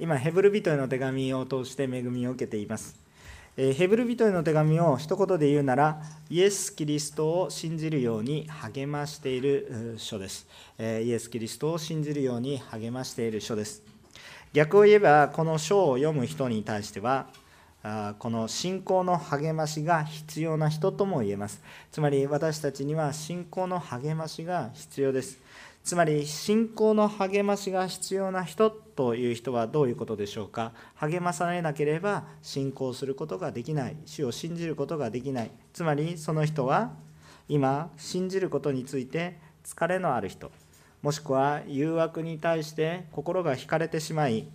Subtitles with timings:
[0.00, 2.94] 今ヘブル人への手紙を通して恵みを受けています。
[3.56, 10.46] ヘブル人への手紙を一言で言うならイエス・キリストを信じるように励ましている書です。
[10.78, 13.82] イエス・キリストを信じるように励ましている書です。
[14.52, 17.26] 逆を言えばこの書を読む人に対しては
[18.20, 21.60] この信仰の励ましが必要な人とも言えます。
[21.90, 25.40] つまり私たちには信仰の励ましが必要です。
[25.82, 30.72] つまり信仰の励ましが必要な人という人はどういうことでしょうか？
[30.96, 33.96] 励まされなければ信仰することができない。
[34.06, 35.52] 主を信じることができない。
[35.72, 36.90] つまりその人は
[37.48, 40.50] 今信じることについて疲れのある人。
[41.00, 44.48] もしくは誘惑に対して心が惹かれてしまい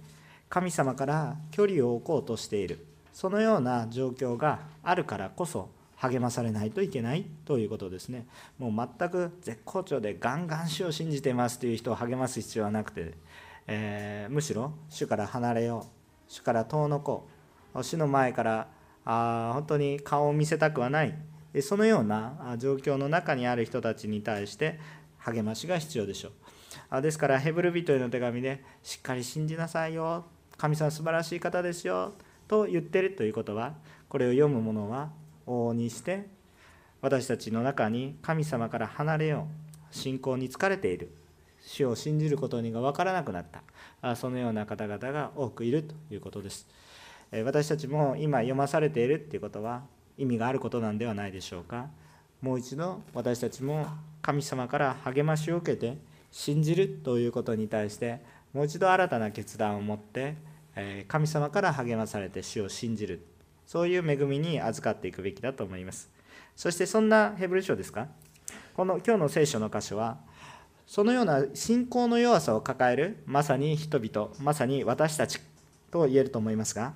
[0.49, 2.85] 神様から距離を置こうとしている。
[3.13, 7.25] そのような状況があるからこそ励まされないといけない。
[7.45, 8.27] ということですね。
[8.59, 13.13] もう全く絶好調でガンガン主を信じてますという人を励ます必要はなくて、
[13.67, 16.31] えー、むしろ主から離れよう。
[16.31, 17.27] 主から遠のこ
[17.73, 17.84] う。
[17.84, 18.67] 主の前から
[19.05, 21.16] あ本当に顔を見せたくはない。
[21.61, 24.80] そのような状況の中にある人たちに対して
[25.20, 26.30] 励ましが必要でしょ
[26.92, 27.02] う。
[27.02, 30.25] ですからヘブル人への手紙でしっかり信じなさいよ。
[30.58, 32.14] 神様素晴らしい方ですよ。
[32.48, 33.75] と言ってるということは
[34.09, 35.11] これを読む者は
[35.48, 36.27] 往々にして
[37.02, 39.48] 私たちの中に神様から離れよ
[39.92, 39.95] う。
[39.95, 41.14] 信仰に疲れている。
[41.66, 43.45] 主を信じることにが分からなくなっ
[44.02, 44.16] た。
[44.16, 46.67] そのような方々が多くいるということです。
[47.45, 49.83] 私たちも今読まされているっていうことは
[50.17, 51.88] 意味があることなんではないでしょうか。
[52.42, 53.88] もう一度私たちも
[54.22, 55.97] 神様から励ましを受けて
[56.31, 58.20] 信じるということに対して
[58.53, 60.36] もう一度新たな決断を持って
[61.08, 63.25] 神様から励まされて主を信じる。
[63.66, 66.09] そういう恵みに預かっていくべきだと思います。
[66.55, 68.08] そしてそんなヘブル書ですか？
[68.75, 70.17] この今日の聖書の箇所は
[70.94, 75.39] そのような信仰の弱さを抱えるまさに人々まさに私たち
[75.89, 76.94] と言えると思いますが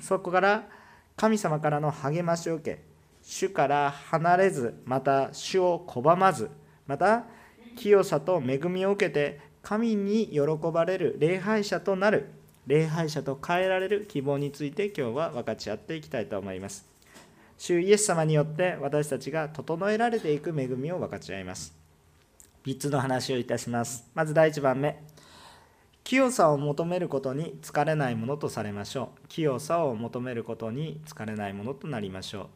[0.00, 0.68] そこから
[1.16, 2.84] 神様からの励ましを受け
[3.22, 6.48] 主から離れずまた主を拒まず
[6.86, 7.24] また
[7.74, 12.30] 清さと恵みを受けて神に喜ばれる礼拝者となる
[12.68, 16.86] 礼拝者と変えられる希望について今日は分かち合っていきたいと思います。
[17.58, 21.83] 主イエス様によって私たちが整えられていく恵みを分かち合います。
[22.64, 24.08] 3つの話をいたします。
[24.14, 25.02] まず第1番目。
[26.02, 29.28] 清さを求めることに疲れないものとされましょう。
[29.28, 32.48] 清さを求めることに疲れないものとなりましょ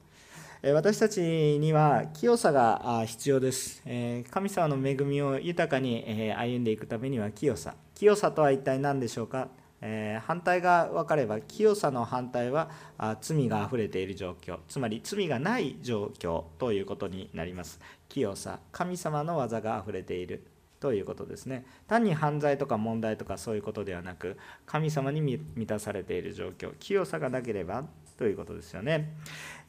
[0.63, 0.73] う。
[0.73, 3.83] 私たちには清さが必要です。
[4.31, 7.75] 神様の恵みを豊かに歩んでいくためには清さ。
[7.95, 9.49] 清さとは一体何でしょうか？
[9.81, 14.59] えー、反対が分かれば清さの反対はあ罪があふれている状況。
[14.69, 17.81] つまり罪がない状況ということになります。
[18.09, 20.45] 清さ神様の技があふれている
[20.81, 21.65] ということですね。
[21.87, 26.73] 単に犯罪とか問題とかそういうことではなく神様に満たされている状況。
[26.79, 27.85] 清さがなければ
[28.17, 29.15] ということですよね。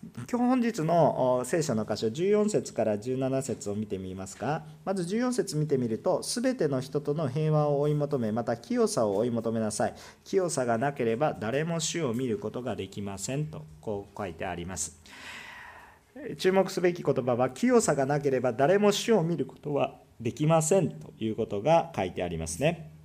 [0.02, 4.64] 今日本日の聖書の箇所14節から17節を見てみますか。
[4.86, 9.96] まず14節見てみると全ての人との平和を追い求めまた清さを追い求めなさい。
[10.24, 15.02] 清さがなければ誰も主を見ることができませんとこう書いてあります。
[16.38, 22.99] 注目すべき言葉は清さがなければ誰も主を見ることはできませんということが書いてありますね。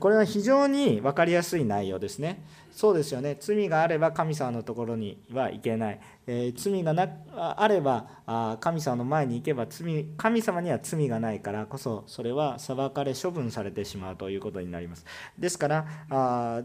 [0.00, 2.44] これは非常に分かりやすい内容ですね。
[2.70, 3.36] そうですよね。
[3.40, 15.06] 罪があれば神様のところには行けない、えー、罪がなあればあ神様の前に行けば罪神様には罪がないからこそそれは裁かれ処分されてしまうということになります。
[15.38, 16.62] ですからあ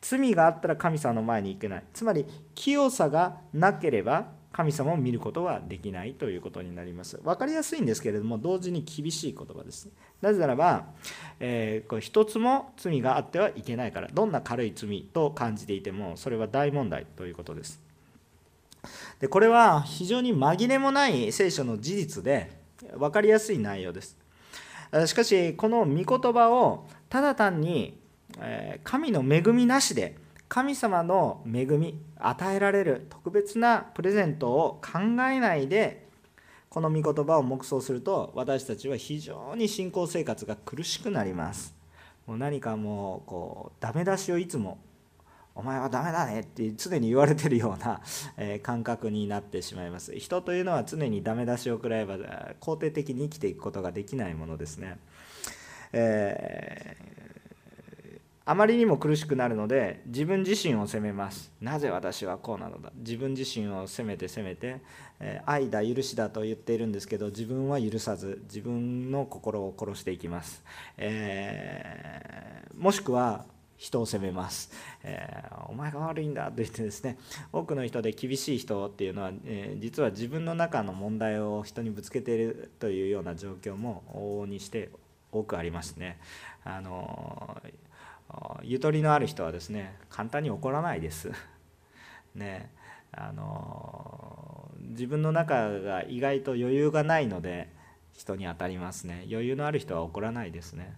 [0.00, 1.84] 罪があったら神様の前に行けない。
[1.92, 7.18] つまり清さがなければ神様を見ることはできないということになります。
[7.18, 9.88] 分かりやすいんですけれども、同時に厳しい言葉です。
[10.20, 10.86] なぜならば、
[11.40, 17.80] えー、これ一つも罪があってはいけないから、どんな軽い罪と感じていても、それは大問題ということです。
[19.20, 22.50] でこれは非常に紛れもない聖書の事実で
[22.96, 24.16] 分かりやすい内容です。
[25.06, 28.02] しかし、この御言葉をただ単に
[28.38, 30.16] え神の恵みなしで
[30.52, 36.06] 神様の恵み与えられる特別なプレゼントを考えないで
[36.68, 41.74] この御言葉を黙想すると私たちは非常に信仰生活が苦しくなります。
[42.26, 44.78] もう何かもうこうダメ出しをいつも
[45.54, 48.02] お前はダメだねって常に言われてるような
[48.36, 50.14] え感覚になってしまいます。
[50.18, 52.18] 人というのは常にダメ出しを食らえば
[52.60, 54.98] 肯定的に生きていくことができないものですね、
[55.94, 57.11] えー
[58.44, 61.52] あまりにも苦しくなるので自分自身を責めます。
[61.60, 62.90] なぜ私はこうなのだ？
[62.96, 64.80] 自分自身を責めて責めて、
[65.20, 70.64] え愛だ許しだと言っているんですけど自分は許さず自分の心を殺していきます、
[70.96, 73.44] えー、もしくは
[73.76, 74.72] 人を責めます、
[75.02, 77.18] えー、お前が悪いんだと言ってですね
[77.52, 84.90] 多くの人で厳しい人っていうのは、えー、実は自分の中の問題を人にぶつけているというような状況も往々にして
[85.30, 86.18] 多くありますね。
[86.62, 87.60] あの
[88.62, 91.30] ゆとりのある人はですね簡単に怒らないです。
[92.34, 92.70] ね
[93.12, 97.70] あの自分の中が意外と余裕がないので
[98.14, 99.26] 人に当たりますね。
[99.30, 100.94] 余裕のある人は怒らないですね。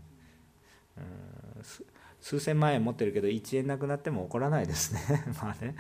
[0.97, 1.94] うん
[2.25, 5.01] 数千万円持ってるけど1円なくなっても怒らないですね。
[5.43, 5.75] まあね。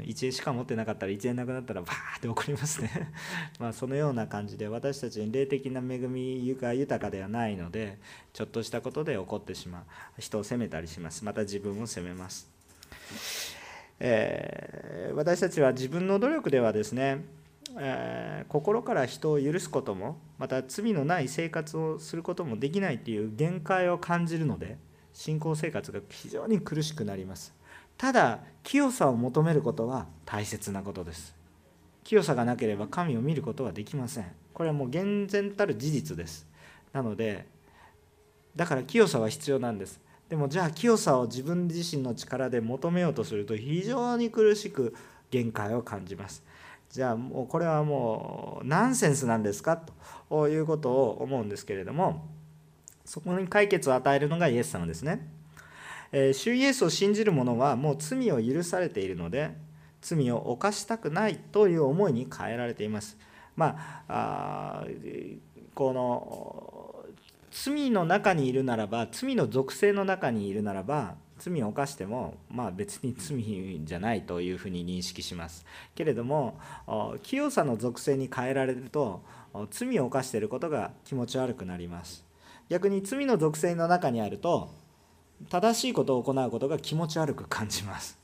[0.00, 3.12] 1円しか持ってなかったら1円なくなったらバーって怒りますね。
[3.60, 7.98] まあそのような感じで私たちに霊的な恵みが豊かではないので
[8.32, 9.84] ちょっとしたことで怒ってしまう。
[10.18, 11.26] 人を責めたりします。
[11.26, 12.48] また自分を責めます。
[14.00, 17.22] えー、私たちは自分の努力ではですね、
[17.78, 24.78] えー、心から人を許すこともまた罪のない生活をすることもできないという限界を感じるので
[25.12, 27.54] 信仰生活が非常に苦しくなります。
[27.98, 31.34] ただ清さを求めることは大切なことです。
[32.04, 34.26] 清さがなければ神を見ることはできません。
[34.54, 36.46] これはもう厳然たる事実です。
[36.92, 37.46] なので
[38.56, 40.00] だから清さは必要なんです。
[40.28, 44.94] でもじゃあ清さを自分自身の力で求めようとすると非常に苦しく
[45.30, 46.42] 限界を感じます。
[46.90, 49.80] じゃあもうこれはもうナンセンスなんですか？
[50.28, 52.26] ということを思うんですけれども
[53.04, 55.28] そこに解決を与えるのがイエス様ですね、
[56.12, 59.50] えー、主イエスを信じる者はもう罪を許されているので
[60.00, 63.16] 罪を犯したくないという思いに変えられています。
[63.56, 64.84] まあ
[65.74, 67.04] この
[67.50, 75.64] 罪の中にいるならば罪の属性の中にいるならば罪を犯してもまあ別に罪じゃないというふうに認識します。
[75.94, 76.58] けれども
[77.22, 79.22] 清さの属性に変えられると
[79.70, 82.31] 罪を犯していることが気持ち悪くなります。
[82.68, 84.70] 逆に罪の属性の中にあると
[85.50, 88.18] 正しいことを行うことが気持ち悪く感じます。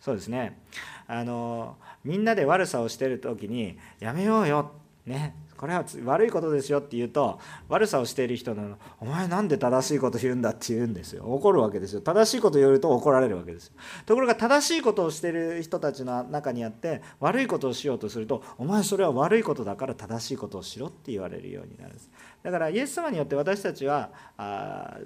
[0.00, 0.60] そうですね。
[1.06, 4.72] あのみんなで悪さをしてる時にやめようよ。
[5.06, 5.34] ね。
[5.58, 7.38] これは悪いことですよって言うと
[7.68, 11.24] 悪さをしている人なの「お前なんで正しいこと言うんだ」って言うんですよ。
[11.26, 12.00] 怒るわけですよ。
[12.00, 13.72] 正しいこと言うと怒られるわけです
[14.06, 22.10] ところが正しいことをしている人たちの中にあって悪いことをしようとすると「お前それは悪いことだから正しいことをしろ」って言われるようになるんです。
[22.42, 24.98] だからイエス様によって私たちはあ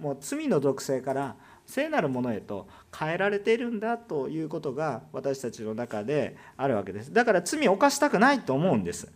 [0.00, 7.12] もう罪の属性から聖なるものへと変えられているんだということが私たちの中であるわけです。
[7.12, 9.12] だから罪を犯したくないと思うんです。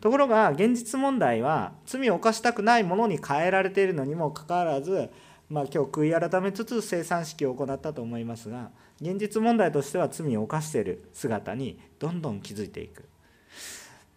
[0.00, 5.10] ところが現実問題は罪を犯したくないものに変えられているのにもかかわらず、
[5.50, 13.04] まあ、今日悔い改めつつ生産式を行ったと思いますが現実問題としては罪を犯している姿にどんどん気づいていく。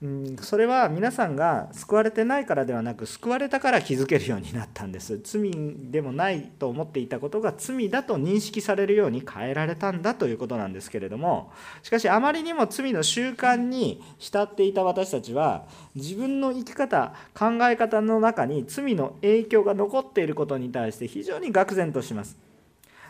[0.02, 5.20] うん、それは皆さんが救われてないからではなく救われたから気づけるようになったんです。
[5.24, 5.52] 罪
[5.92, 11.52] でもないと思っていたことが罪だと認識されるように変えられたんだということなんですけれども
[11.84, 22.38] しかしあまりにも罪の習慣に浸っていた私たちは自分の生き方考え方の中に罪の影響が残っていることに対して非常に愕然とします。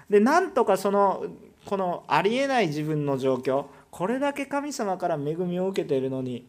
[0.10, 1.26] でなんとかその
[1.66, 6.48] このありえない自分の状況これだけ神様から恵みを受けているのに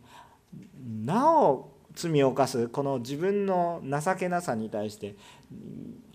[1.05, 5.15] なお罪を犯すこの自分の情けなさに対して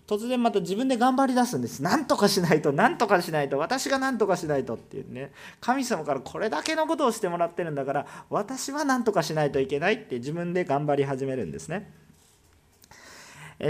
[0.06, 1.82] 突然また自分で頑張り出すんです。
[1.82, 5.32] 何とかしないと何とかしないと私が何とかしないとっていうね。
[5.60, 11.92] 神様からこれだけのことをしてもらってるんだから私は何とかしないといけないって自分で頑張り始めるんですね。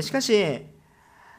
[0.01, 0.63] しかし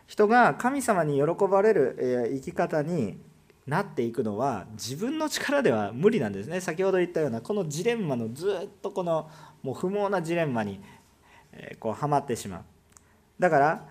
[0.06, 3.22] 人が神様に喜ばれる生き方に
[3.70, 6.60] なっていくのは自分の力では無理なんですね。
[6.60, 9.30] 先ほど言ったようなこのジレンマのずっとこの
[9.62, 10.82] もう不毛なジレンマに
[11.80, 12.62] こうはまってしまう。
[13.38, 13.88] だから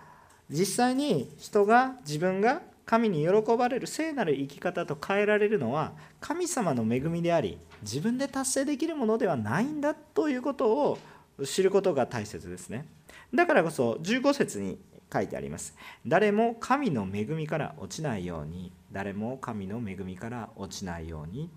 [0.50, 10.98] 実際に人が自分が神に喜ばれる聖なる生き方と変えられるのは神様の恵みであり自分で達成できるものではないんだということを
[11.44, 12.86] 知ることが大切ですね。
[13.32, 14.78] だからこそ15節に
[15.12, 15.76] 書いてあります。
[16.06, 21.50] 誰も神の恵みから落ちないように誰も神の恵みから落ちないように。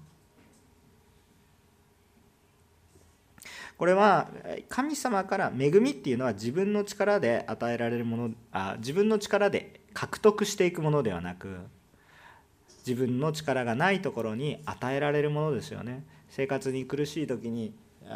[3.77, 4.29] これは
[4.69, 11.57] 神様から恵みっていうのは自分の力で与えられるものあ自分の力で獲得していくものではなく
[12.85, 16.03] 自分の力がないところに与えられるものですよね。
[16.29, 17.73] 生活に苦しい時に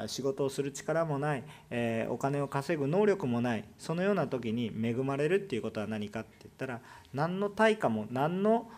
[0.08, 6.82] 仕事をする力もない、えー、お金を稼ぐ能力もないそのような時に恵まれるっていうことは何かって言ったら
[7.14, 8.70] 何の対価も何の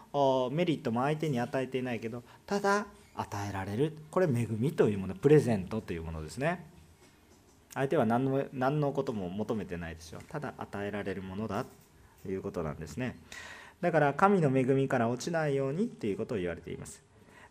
[0.52, 3.98] メリットも相手に与えていないけどただ与えられる。
[4.12, 6.64] これ恵みというものプレゼントというものですね。
[7.74, 11.64] 相手は何の何のことも求めてないですよただ与えられるものだ
[12.24, 13.18] ということなんですね。
[13.82, 17.04] だから神の恵みから落ちないようにっていうことを言われています。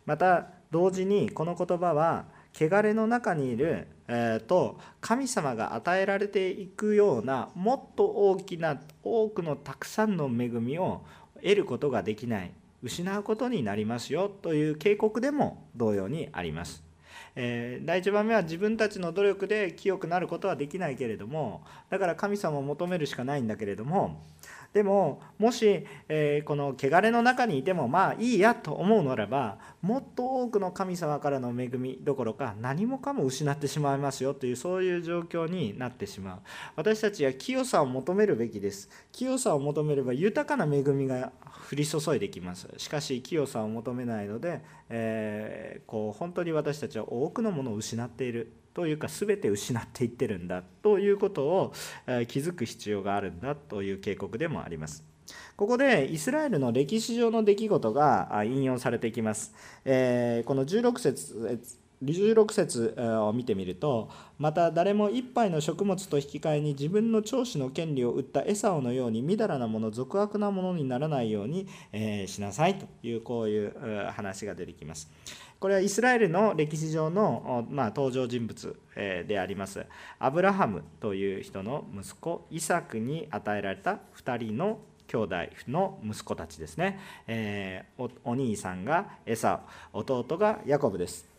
[0.05, 11.01] また同時にこの言葉は汚れの中にいる、えー、と神様が与えられていくようなもっと大きな多くのたくさんの恵みを
[11.41, 12.51] 得ることができない
[12.83, 16.87] 失うことになりますよという警告でも同様にあります。
[17.39, 24.23] えー、第1番目は自分たちの努力で清くなることはできないけれどもだから神様を求めるしかないんだけれども
[24.77, 36.39] でももし、えー、この汚れの中にいてもまあいいやと思うならばもっと多くの神様からの恵みどころか何もかも失ってしまいますよというそういう状況になってしまう。
[36.75, 38.87] 私たちは清さを求めるべきです。
[39.11, 41.31] 清さを求めれば豊かな恵みが
[41.71, 42.67] 降り注いできます。
[42.77, 48.53] しかし清さを求めないので、えー、こう本当に私たちは多くのものを失っている。
[48.77, 51.73] というか全て失っていってるんだということを
[52.27, 55.03] 気づく必要があるんだという警告でもあります。
[55.55, 59.51] ここでイスラエルの歴史上の出来事が引用されていきます。
[59.83, 61.59] えこの16節
[62.03, 62.95] 16節
[63.27, 73.73] を見てみるとまた誰も一杯の食物と引き換えに自分の長子の権利を売ったエサオのようにみだらなもの俗悪なものにならないように、えしなさいというこういう
[74.11, 75.09] 話が出てきます。
[75.59, 79.85] これはイスラエルの歴史上の、まあ、登場人物であります。
[80.19, 85.35] アブラハムという人の息子イサクに与えられた2人の兄弟
[85.67, 89.61] の息子たちですね、えー、お兄さんがエサ
[89.93, 91.36] 弟がヤコブです。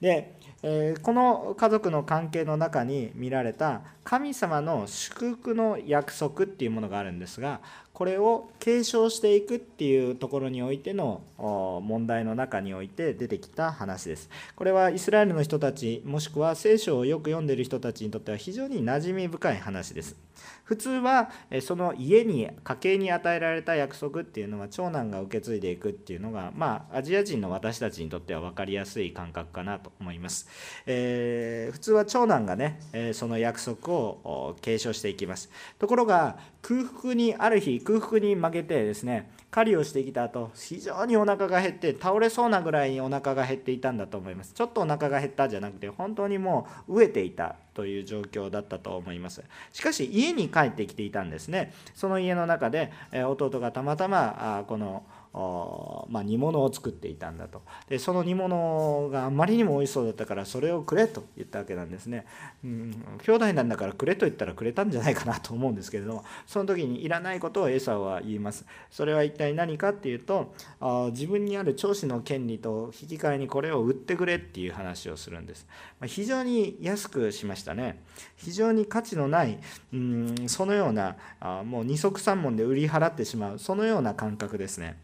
[0.00, 7.60] で、えー、この家族の関係の中に見られた神様の祝福の約束っていうものがあるんですが
[8.00, 14.30] これを継承していくっていうところにおいての問題の中において出てきた話です。
[14.56, 20.16] これはイスラエルの人たちもしくは聖書をよく読んでいる人たちにとっては非常に馴染み深い話です。
[20.64, 21.30] 普通は
[21.62, 30.48] その家に家計に与えられた約束っていうのは長男が受け継いでいくっていうのがまあアジア人の私たちにとっては分かりやすい感覚かなと思います。
[30.86, 32.80] えー、普通は長男がね
[33.14, 35.50] その約束を継承していきます。
[35.78, 44.52] ところが空腹にある日空腹に負けてですね狩りをしてきた後非常にお腹が減って倒れそうなぐらいにお腹が減っていたんだと思います。
[44.52, 49.42] ちょっとお腹が減ったじゃなくて本当にもう飢えていたという状況だったと思います。
[49.72, 51.72] しかし家に帰ってきていたんですね。
[51.94, 57.62] その家の中で弟がたまたまこのまあ、煮物を作っていたんだと。
[57.88, 62.26] でその煮物があまりにも美味しそうだったからそれをくれと言ったわけなんですね、
[62.64, 66.24] うん、兄弟なんだからくれと言ったらくれたんじゃないかなと思うんですけれども。
[66.46, 68.66] その時にいらないことをエサは言います。
[68.90, 75.66] それは一体何かっていうとあ自分にある長子の権利と引き換えにこれを売ってくれっていう話をするんです。
[76.00, 78.02] ま非常に安くしましたね。
[78.36, 79.58] 非常に価値のない
[79.92, 84.98] うんそのようなあもう二足三門で売り払ってしまうそのような感覚ですね。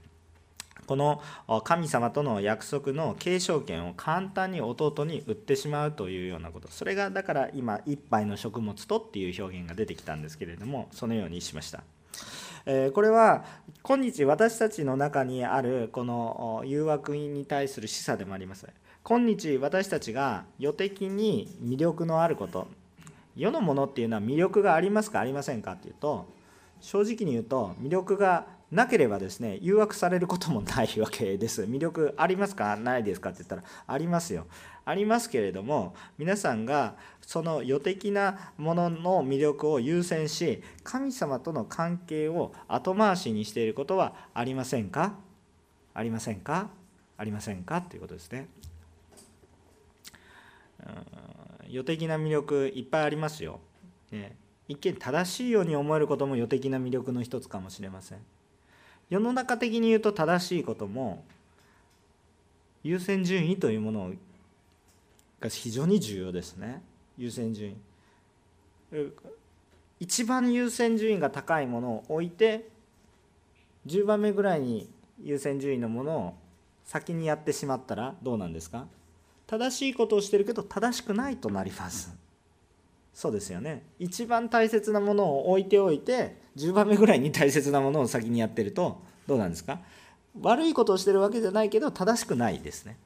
[0.87, 1.21] この
[1.64, 6.69] 神様との約束の継承権を簡単に弟に売ってしまうというようなこと。
[6.71, 11.83] それがだから今一杯の食物とっていう表現が出てきたんですけれどもそのようにしました。
[12.93, 13.45] これは
[13.83, 18.66] 今日私たちの中にあるこの誘惑に対する示唆でもあります。
[19.05, 22.69] 今日私たちが予的に魅力のあること。
[23.37, 26.26] 世のものっていうのは魅力がありますかありませんかっていうと
[26.81, 31.62] 正直に言うと魅力がなければですね誘惑されることもないわけです。
[31.62, 32.76] 魅力ありますか？
[32.76, 34.46] ないですかって言ったらありますよ。
[34.85, 45.14] ありますけれども皆さんがその予的なものの魅力を優先し神様との関係を後回しにしていることはありませんか？
[45.94, 46.68] ありませんか？
[47.16, 47.82] ありませんか？
[47.82, 48.49] ということですね。
[51.68, 53.61] 予的な魅力いっぱいありますよ。
[54.12, 54.37] ね、
[54.68, 58.18] 一見正しいように思えることも予的な魅力の一つかもしれません。
[59.09, 61.25] 世の中的に言うと正しいことも
[62.83, 64.13] 優先順位というもの
[65.41, 66.83] が非常に重要ですね。
[67.17, 67.77] 優先順位。
[69.99, 72.69] 一番優先順位が高いものを置いて
[73.87, 74.89] 10番目ぐらいに
[75.23, 76.35] 優先順位のものを
[76.85, 78.87] 先にやってしまったらどうなんですか？
[79.47, 82.15] 正しいことをしてるけど正しくないとなります。
[83.16, 83.82] そうですよね。
[83.99, 89.80] 一番大切なものを置いておいて10番目ぐらいに大切なものを先にやってるとどうなんですか？
[90.42, 92.99] 悪いことをしてるわけじゃないけど正しくないですね。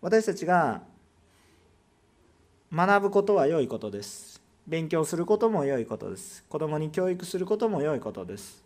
[0.00, 0.80] 私たちが
[2.72, 4.40] 学ぶことは良いことです。
[4.66, 6.42] 勉強することも良いことです。
[6.48, 8.64] 子供に教育することも良いことです。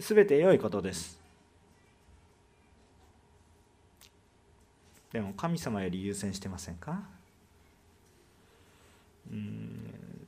[0.00, 1.18] すべて良いことです。
[5.14, 7.00] でも神様より優先してませんか？
[9.30, 10.26] うん。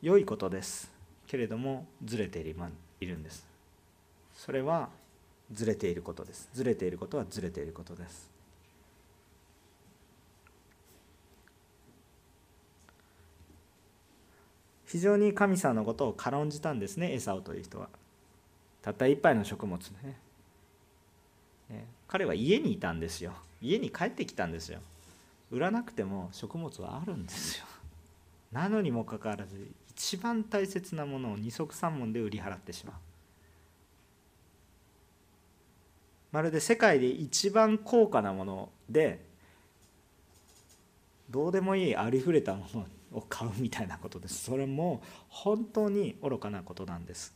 [0.00, 0.88] 良いことです。
[1.26, 2.44] けれどもずれてい
[3.06, 3.44] るんです。
[4.36, 4.88] それは
[5.52, 6.48] ずれていることです。
[6.54, 8.30] ずれていることはずれていることです。
[14.86, 17.88] 非常に神様のことを軽んじたんですねエサオという人は。
[18.80, 20.23] たった一杯の食物ねね。
[22.14, 23.32] 彼は家にいたんですよ。
[23.60, 24.78] 家に帰ってきたんですよ。
[25.50, 27.64] 売らなくても食物はあるんですよ。
[28.52, 29.56] なのにもかかわらず
[29.90, 32.94] 一番大切なものを二足三門で売り払ってしまう。
[36.30, 39.18] まるで世界で一番高価なもので
[41.28, 44.44] どうでもいいありふれたものを買うみたいなことです。
[44.44, 47.34] それも本当に愚かなことなんです。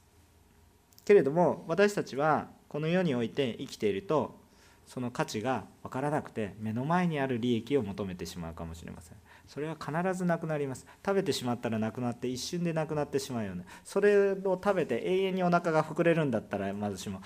[1.05, 4.47] けれども私たちはこの世において生きていると
[4.89, 9.17] その価値が分からなくて目の前にある利益を求めてしまうかもしれません。
[9.47, 10.87] それは必ずなくなります。
[11.05, 13.67] 食べてしまったらなくなって一瞬でなくなってしまうよね。
[13.85, 17.21] それを食べて永遠にお腹が膨れるんだったらまずしも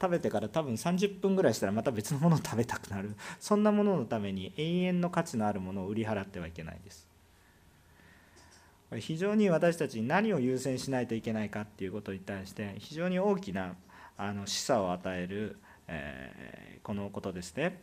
[0.00, 3.16] 食べてから多分30分ぐらいしたらまた別のものを食べたくなる。
[3.40, 7.08] そんなもののために永遠の価値のあるものを売り払ってはいけないです。
[8.98, 13.74] 非常に私たちに何を優先しないといけないかっていうことに対して非常に大きな
[14.16, 15.58] あの示唆を与える
[15.90, 17.82] えー、このことですね。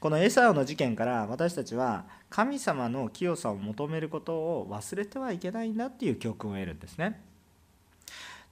[0.00, 7.22] このエサオの事件から私たちは神様の清さを求めることを忘れてはいけないんだっていう教訓を得るんですね。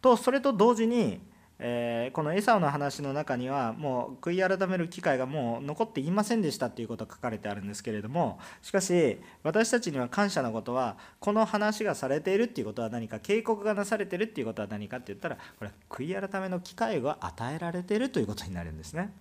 [0.01, 1.21] とそれと同時に
[1.63, 19.13] えー、このエサオの話の中にはもう悔い改める機会がもう残っていませんでしたっていうことが書かれてあるんですけれどもしかし私たちには感謝のことはこの話がされているっていうことは何か警告がなされてるっていうことは何かって言ったらこれ悔い改めの機会が与えられているということになるんですね。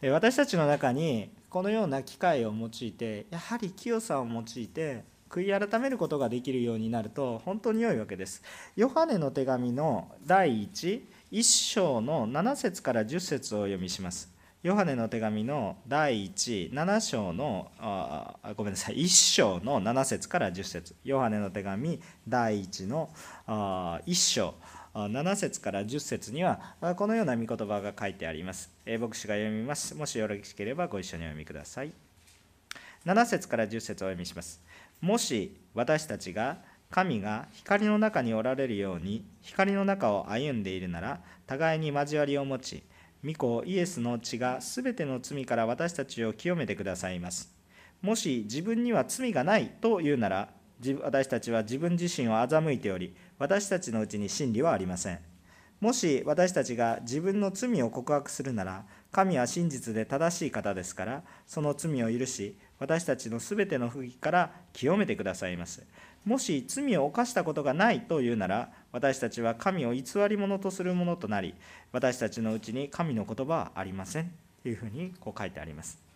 [0.00, 8.42] で私たちの中にこのような機会を用いてやはり清さを用いて悔い改めることができるようになると本当に良いわけです。
[8.74, 14.28] ヨハネの手紙の第1、1章の7節から10節を読みします。
[14.62, 23.08] ヨハネの手紙の第1、7章の、あごめんなさい、1章の7節から10節ヨハネの手紙第1の
[23.46, 24.54] あ1章、
[24.92, 28.70] 7節から10節にはこのような御言葉が書いてあります。
[28.84, 29.94] 牧師が読みます。
[29.94, 31.92] もしよろしければご一緒にお読みください。
[33.06, 34.60] 7節から10節をお読みします。
[35.00, 36.58] もし私たちが
[36.90, 42.82] 神が光の中におられるように光の中を歩んでいるなら互いに交わりを持ち
[43.24, 47.54] 御子イエスの血がすべての罪から私たちを清めてくださいます。
[48.00, 50.48] もし自分には罪がないと言うなら
[51.02, 55.18] 私たちは自分自身を欺いており私たちのうちに真理はありません。
[55.80, 65.84] もし私たちが自分の罪を告白するなら神は真実で正しい方ですからその罪を許し私たちのすべての不義から清めてくださいます。
[66.24, 71.54] もし罪を犯したことがないというなら、私たちは神を偽り者とするものとなり、
[71.92, 74.32] 私たちのうちに神の言葉はありません。
[74.62, 76.10] というふうにこう書いてあります。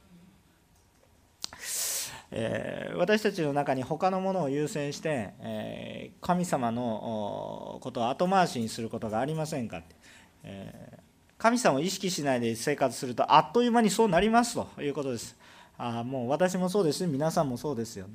[2.31, 9.95] えー、私たちの中に他のものを優先して、えー、神様のことを後回しにすることがありませんかって、
[10.43, 11.01] えー、
[11.39, 15.37] 神様を意識しないで生活するとあっという間にそうなりますということです。
[15.87, 18.15] あもう私もそうですし皆さんもそうですよ、ね、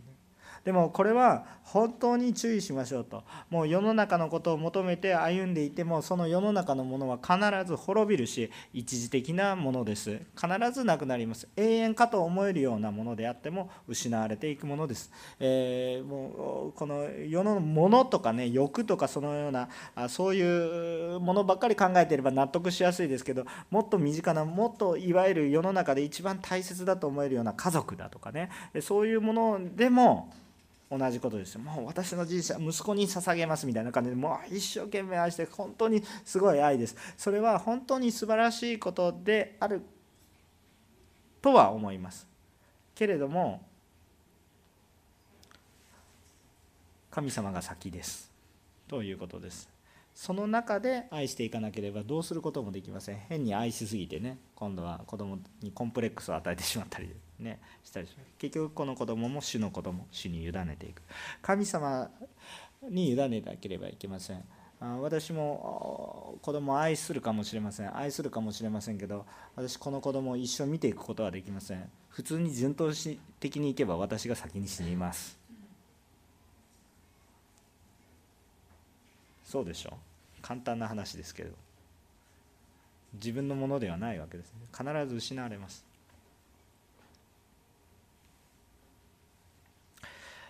[0.69, 3.23] でもこれは本当に注意しましょうと。
[3.49, 10.21] もう世の中のことを求めて歩んでいてもその世の中のものは必ず滅びるし一時的なものです。
[10.39, 11.47] 必ずなくなります。
[11.55, 19.69] 永遠かと思えるようなものであっても失われていくものです、えー、もうこの世のものとかね欲とかそのような
[20.07, 28.51] そういうものばっかり考えていれば納得しやすいですけどもっと身近なもっといわゆる世の中で一番大切だと思えるような家族だとかね。
[28.81, 30.29] そういうものでも
[30.91, 31.61] 同じことですよ。
[31.61, 36.95] もう私の人生は息子に捧げますみたいな感じでもう一生懸命愛して本当にすごい愛です。
[37.15, 39.81] それは本当に素晴らしいことである
[41.41, 42.27] とは思います。
[42.95, 43.61] けれども
[47.11, 48.31] 神様が先です。
[48.87, 49.69] ということです。
[50.15, 53.17] その中で愛していかなければどうすることもできません。
[53.29, 57.13] 変に愛しすぎてね今度は子供にコンプレックスを与えてしまったり。
[57.39, 58.29] ねしたりします。
[58.37, 61.01] 結局この子供も主の子供主に委ねていく。
[61.41, 62.09] 神様
[62.89, 64.43] に委ねなければいけません。
[64.79, 67.97] 私も子供を愛するかもしれません。
[67.97, 69.25] 愛するかもしれませんけど
[69.55, 71.89] 私この子供を一生見ていくことはできません。
[72.09, 72.91] 普通に順当
[73.39, 75.37] 的にいけば私が先に死にます。
[79.43, 80.41] そうでしょう。
[80.41, 81.51] 簡単な話ですけど。
[83.13, 84.59] 自分のものではないわけですね。
[84.71, 85.83] 必ず失われます。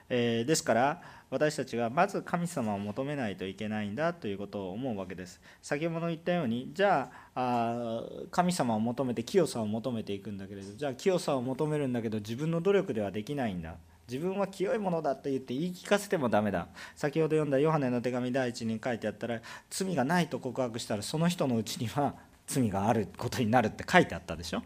[0.10, 5.40] えー、ですから私たちはまず神様を求めないといけないんだということを思うわけです。
[5.62, 13.76] 先ほど言ったようにじゃあ神様を求めて清さを求めていくんだけれどじゃあ清さを求めるんだけど自分の努力ではできないんだ。
[14.10, 16.68] 自分は清いものだと言って言い聞かせてもダメだ。
[16.96, 22.16] 先ほど読んだヨハネの手紙第一に書いてあったら罪がないと告白したらその人のうちには
[22.48, 24.64] 罪があることになるって書いてあったでしょ。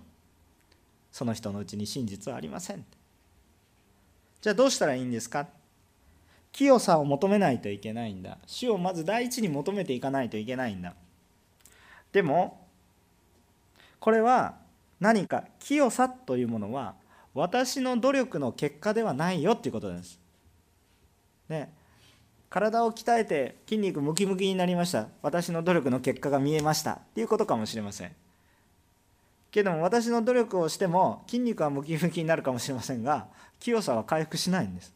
[1.11, 2.85] その人のうちに真実はありません。
[4.43, 5.47] じゃあどうしたらいいんですか？
[6.51, 8.37] 清さを求めないといけないんだ。
[8.45, 10.95] 主をまず第一に求めていかないといけないんだ。
[12.11, 12.67] でも
[14.01, 14.55] これは
[14.99, 16.95] 何か清さというものは
[17.33, 20.19] 私の努力の結果ではないよっていうことです。
[21.47, 21.73] ね、
[22.49, 25.07] 体を鍛えて筋肉ムキムキになりました。
[25.21, 26.95] 私の努力の結果が見えました。
[26.95, 28.11] っていうことかもしれません。
[29.53, 33.27] けども私の努力をしても筋肉はムキムキになるかもしれませんが
[33.59, 34.93] 清さは回復しないんです。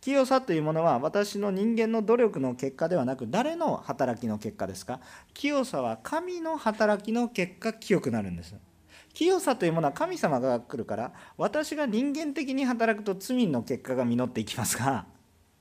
[0.00, 5.00] 清さというものは私の人間の努力の結果ではなく誰の働きの結果ですか？
[5.34, 8.54] 清さは神の働きの結果清くなるんです。
[9.14, 15.06] 清さというものは神様が来るから私が人間的に働くと罪の結果が実っていきますが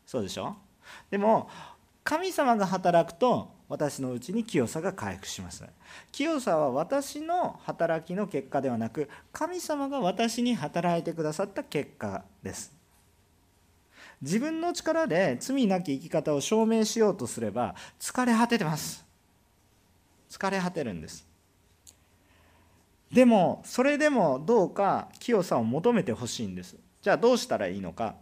[0.06, 0.56] そうでしょ？
[1.10, 1.50] でも
[2.04, 5.64] 神様が働くと私のうちに清さが回復します。
[6.12, 12.74] 清さは私の働きの結果ではなく神様が私に働いてくださった結果です。
[14.22, 19.06] 自分の力で罪なき生き方を証明しようとすれば疲れ果ててます。
[20.30, 21.28] 疲れ果てるんです。
[23.12, 26.78] でもそれでもどうか清さを求めてほしいんです。
[27.02, 28.16] じゃあどうしたらいいのか。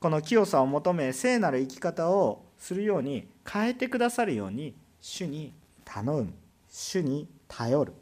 [0.00, 5.52] この清さを求め聖なる生き方をするように変えてくださるように主に
[5.84, 6.32] 頼む。
[6.68, 7.92] 主に頼る。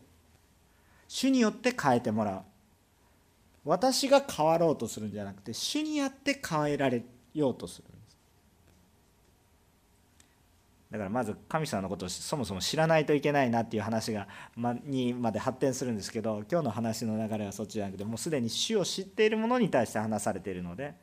[1.09, 2.43] 主によって変えてもらう。
[3.65, 7.03] 私が変わろうとするんじゃなくて主にやって変えられ
[7.35, 8.17] ようとするんです。
[10.91, 14.27] だからまず神様のことをそもそも知らないといけないなっていう話が、
[14.57, 20.95] ま、にまで発展するんですけど今日の話の流れはそっちじゃなくてもうすでに主を知っているものに対して話されているので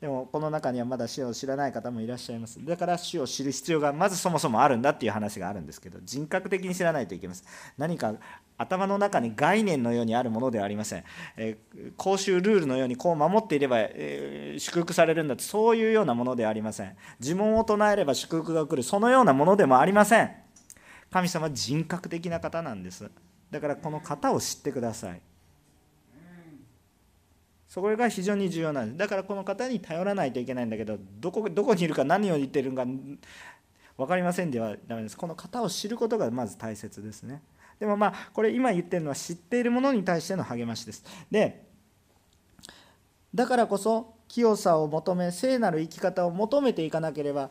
[0.00, 2.64] でもこの中にはまだ主を知らない方もいらっしゃいます。
[2.64, 7.44] だから主を知る必要がまずそもそもあるんだっていう話があるんですけど人格的に知らないといけます
[7.76, 8.14] 何か
[8.56, 11.04] 頭の中に概念のようにあるものではありません、
[11.36, 16.96] えー、公衆ルールのようにこう守っていれば、えー、祝福されるんだとそういうようなものではありません。
[17.20, 18.82] 呪文を唱えれば祝福が来る。
[18.82, 20.30] そのようなものでもありません。
[21.10, 23.08] 神様は人格的な方なんです。
[23.50, 25.20] だからこの方を知ってください。
[27.68, 28.98] それが非常に重要なんです。
[28.98, 35.16] だからこの方に頼らないといけないんだけどどこどこにいるか何を言ってるか分かりませんではダメです。
[35.16, 37.42] この方を知ることがまず大切ですね。
[37.78, 41.04] でもまあこれ今言ってるのは知っているものに対しての励ましです。
[41.30, 41.62] で
[43.34, 47.50] だからこそ清さを求め聖なる生き方を求めていかなければ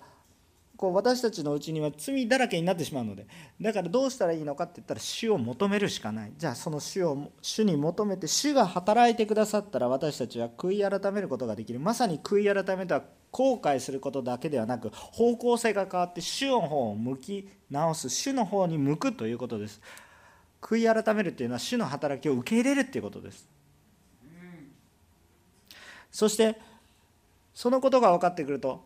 [0.77, 3.25] こう私たちのうちには罪だらけになってしまうので
[3.59, 6.33] だからどうしたらいいのかって言ったら主を求めるしかない。
[6.37, 11.79] じゃあその主を主に求めて主が働いてくださったら私たちは悔い改めることができる。
[11.79, 18.09] まさに悔い改めとは後悔することだけではなく方向性が変わって主の方を向き直す。
[18.09, 19.81] 主の方に向くということです。
[20.61, 23.49] 悔い改めるっていうのは主の働きを受け入れるっていうことです。
[26.11, 26.59] そして
[27.53, 28.83] そのことが分かってくると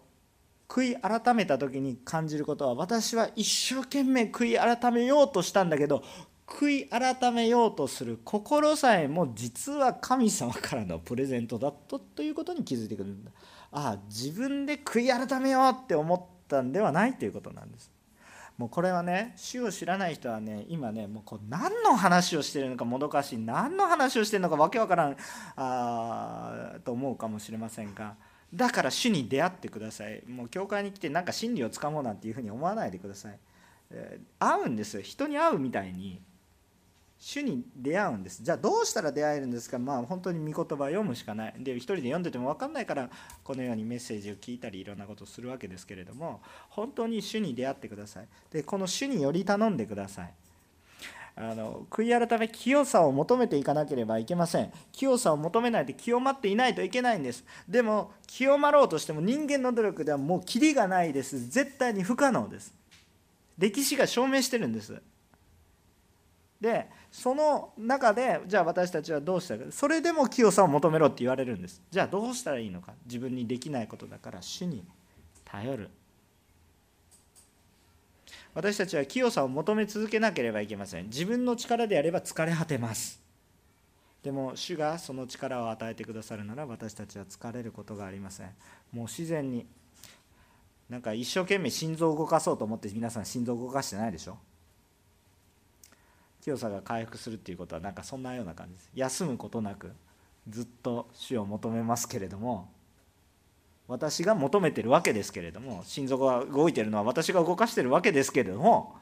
[0.71, 6.01] 悔い改めた時に感じることは私は一生懸命悔い改めようとしたんだけど
[6.47, 13.31] 悔い改めようとする心さえも実は神様からのプレゼントだったということに気づいてくるんだ。
[13.73, 17.91] ああ自分で悔い改めようって思ったんではないということなんです。
[18.57, 25.17] もうこれはね主を知らない人はね今ねもうこう何の話をしてるのかもどかしい何の話をしてるのかわけわからん
[25.55, 28.15] あと思うかもしれませんが
[28.53, 30.23] だから主に出会ってください。
[30.27, 33.39] もう教会に来てなんか真理をつかもうなんていうふうに思わないでください、
[34.39, 36.21] 会うんです人に会うみたいに。
[37.23, 38.41] 主に出会うんです。
[38.41, 39.77] じゃあどうしたら出会えるんですか？
[39.77, 41.53] まあ本当に御言葉を読むしかない。
[41.59, 43.11] で一人で読んでても分かんないから
[43.43, 48.27] このようにメッセージを聞いたりいろんなことをするわけですけれども本当に主に出会ってください。
[48.51, 50.33] でこの主により頼んでください。
[51.35, 54.71] あの悔い改め清さを求めていかなければいけません。
[54.91, 57.43] 清さを求めないで清まっていないといけないんです。
[57.67, 61.49] でも清まろうとしても人間の努力ではもうキリがないです。
[61.49, 62.73] 絶対に不可能です。
[63.57, 65.01] 歴史が証明してるんです。
[66.59, 71.81] でその中でじゃあ私たちはどうしたらそれでも清さを求めろって言われるんです。
[71.89, 72.93] じゃあどうしたらいいのか。
[73.05, 74.83] 自分にできないことだから主に
[75.43, 75.89] 頼る。
[78.53, 81.05] 私たちは清さを求め続けなければいけません。
[81.05, 83.21] 自分の力であれば疲れ果てます。
[84.23, 88.49] でも主がその力を与えてくださるなら私たちは疲れることがありません。
[88.91, 89.65] もう自然に
[90.89, 94.37] なんか一生懸命心臓を動かそうと思って皆さん心臓を動かしてないでしょ？
[96.43, 98.91] 清さが回復するっていうことはなんかそんなような感じです。
[98.93, 99.93] 休むことなく
[100.49, 102.69] ずっと主を求めますけれども
[103.91, 108.95] 私が求めてるわけですけれども心臓が動いてるのは私が動かしてるわけですけれども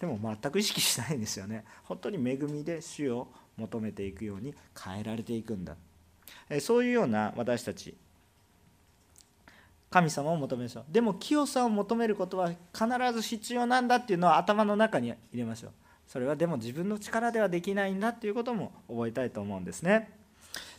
[0.00, 1.64] でも全く意識しないんですよね。
[1.84, 5.76] 本当に恵みで主を求めていくように変えられていくんだ。
[6.60, 7.94] そういうような私たち
[9.90, 10.84] 神様を求めましょう。
[10.88, 15.72] でも清さを求めることは必ず必要なんだっていうのは頭の中に入れましょう。
[16.06, 20.16] それはでも自分の力ではできないんだっていうことも覚えたいと思うんですね。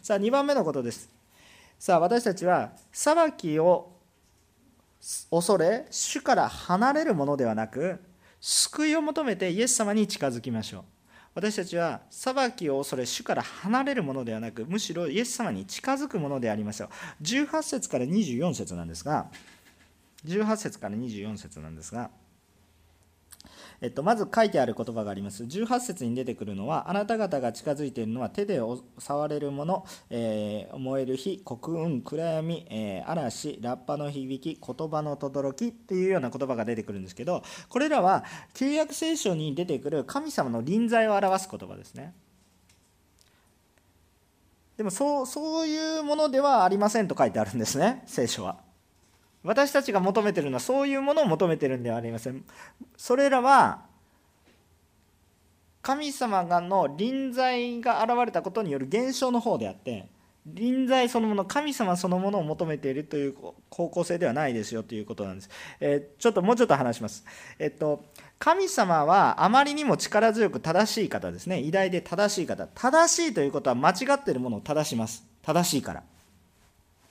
[0.01, 1.18] さあ2番目のことです。
[1.79, 3.93] さあ私たちは裁きを
[5.31, 8.01] 恐れ主から離れるものではなく
[8.41, 10.83] 救いを求めてイエス様に近づきましょう。
[11.35, 16.89] 私たちは裁きを恐れ主から離れるものではなくむしろイエス様に近づくものでありましょう。
[17.23, 19.27] 18節から24節なんですが
[20.25, 22.09] 18節から24節なんですが
[23.81, 25.43] えっと、まず書いてある言葉があります。
[25.43, 28.59] 18節に出てくるのは、あなた方が近づいているのは手で
[28.99, 42.13] 触れるもの、えー、燃える火、黒雲、暗闇、えー、嵐、ラッパの響き、言葉の轟きっていうような言葉が出てくるんですけど、これらは旧約聖書に出てくる神様の臨在を表す言葉ですね。
[44.75, 48.68] でもそうそういうものではありませんと書いてあるんですね、聖書は。
[49.43, 52.43] 私たちが求めてるのはそういうものを求めてるんではありません。
[52.97, 53.81] それらは
[55.81, 60.07] 神様がの臨在が現れたことによる現象の方であって
[60.45, 63.35] 臨在そのもの神様そのものを求めているという
[63.69, 65.49] 方向性ではないですよということなんです、
[65.79, 67.25] えー、ちょっともうちょっと話します。
[67.57, 68.03] えっと
[68.39, 71.59] 神様はあまりにも力強く正しい方ですね。
[71.59, 72.67] 偉大で正しい方。
[72.67, 75.25] 正しいということは間違っているものを正します。
[75.41, 76.03] 正しいから。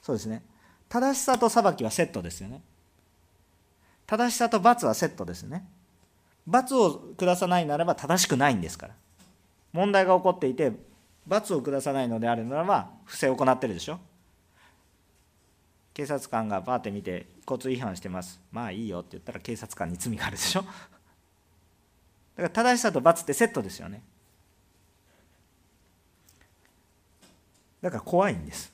[0.01, 0.43] そうですね。
[0.89, 2.63] 正しさと裁きはセットですよね。
[4.07, 5.67] 正しさと罰はセットですね。
[6.47, 8.95] 罰を下さないならば正しくないんですから。
[9.73, 10.73] 問題が起こっていて
[11.27, 14.01] 罰を下さないのであるならば不正を行ってるでしょ。
[15.93, 18.41] 警察官がバーって見て交通違反してます。
[18.51, 20.63] まあいいよって言ったら警察官に罪があるでしょ。
[20.63, 24.03] だから正しさと罰ってセットですよね。
[27.83, 28.73] だから怖いんです。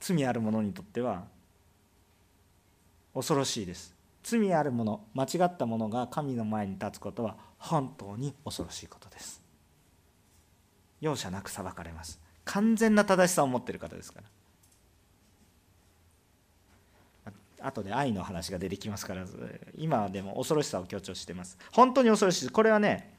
[0.00, 1.24] 罪ある者にとっては
[3.14, 3.94] 恐ろしいです。
[4.22, 9.40] 罪ある者間違った者が神の前に立つことは本当に恐ろしいことです。
[11.00, 12.20] 容赦なく裁かれます。
[12.44, 14.26] 完全な正しさを持っている方ですから。
[17.62, 19.24] 後で愛の話が出てきますから
[19.76, 21.58] 今でも恐ろしさを強調しています。
[21.72, 23.15] 本当に恐ろしいこれはね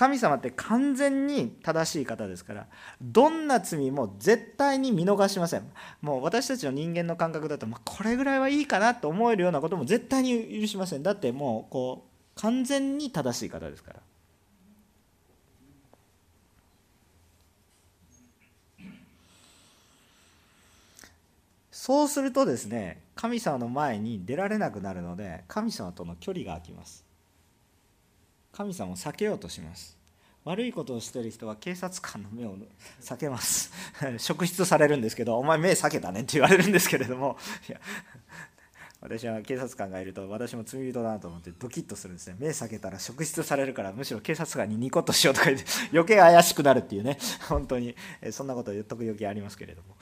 [0.00, 2.66] 神様って完全に正しい方ですから
[3.02, 5.70] どんな罪も絶対に見逃しません。
[6.00, 11.02] もう私たちの人間の感覚だと、まあ、これぐらいはいいかなと思えるようなことも絶対に許しません。
[11.02, 14.00] だってもうこう完全に正しい方ですから。
[21.70, 27.09] そうするとですね神様の前に出られなくなるので神様との距離が空きます。
[28.52, 30.00] 神様を避けようとします。
[30.44, 32.56] 悪いことをしている人は警察官の目を
[33.00, 33.70] 避けます。
[34.18, 37.36] 職質されるんですけどお前目避けたねって言われるんですけれども。
[37.68, 37.80] いや
[39.02, 42.36] 私は警察官がいると私も罪人だなと思ってドキッとするんですね。
[42.38, 47.18] 目避けたら職質されるからむしろ警察官にニコッとしようとか言って 余計怪しくなるっていうね。
[47.48, 47.94] 本当に。
[48.30, 49.96] そんなこと言っとく余計ありますけれども。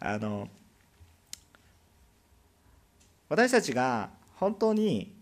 [0.00, 0.48] あの
[3.28, 5.17] 私たちが本当に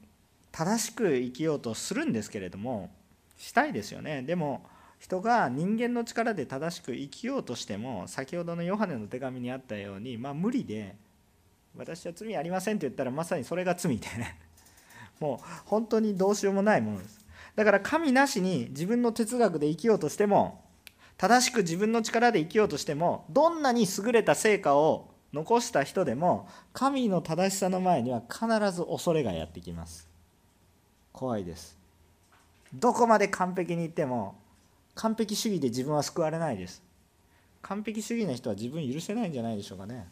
[0.56, 2.88] 正しく生きようとするんですけれども
[3.36, 4.22] したいですよね。
[4.22, 4.64] でも
[4.98, 10.96] 人が人間の力で正しく生きようとしても先ほどのヨハネの手紙にあったようにまあ無理で
[11.76, 14.38] 私は罪ありませんと言ったらまさにそれが罪でね。
[15.20, 17.26] もう本当にどうしようもないものです。
[17.54, 20.64] だから神なしに自分の哲学で生きようとしても
[21.18, 30.15] 正しく自分の力で生きようとしてもどんなに優れた成果を残した人でも神の正しさの前には必ず恐れがやってきます。
[31.16, 31.74] 怖いです。
[32.74, 34.36] どこまで完璧にいっても
[34.94, 36.82] 完璧主義で自分は救われないです。
[37.62, 40.06] 完璧主義な人は自分許せないんじゃないでしょうかね。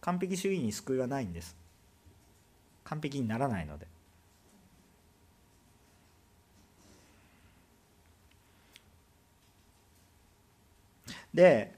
[0.00, 1.56] 完璧主義に救いはないんです。
[2.84, 3.88] 完璧にならないので。
[11.34, 11.74] で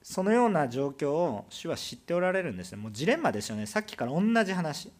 [0.00, 2.78] そのような状況を主は知っておられるんですね。
[2.78, 3.66] もうジレンマですよね。
[3.66, 4.92] さっきから同じ話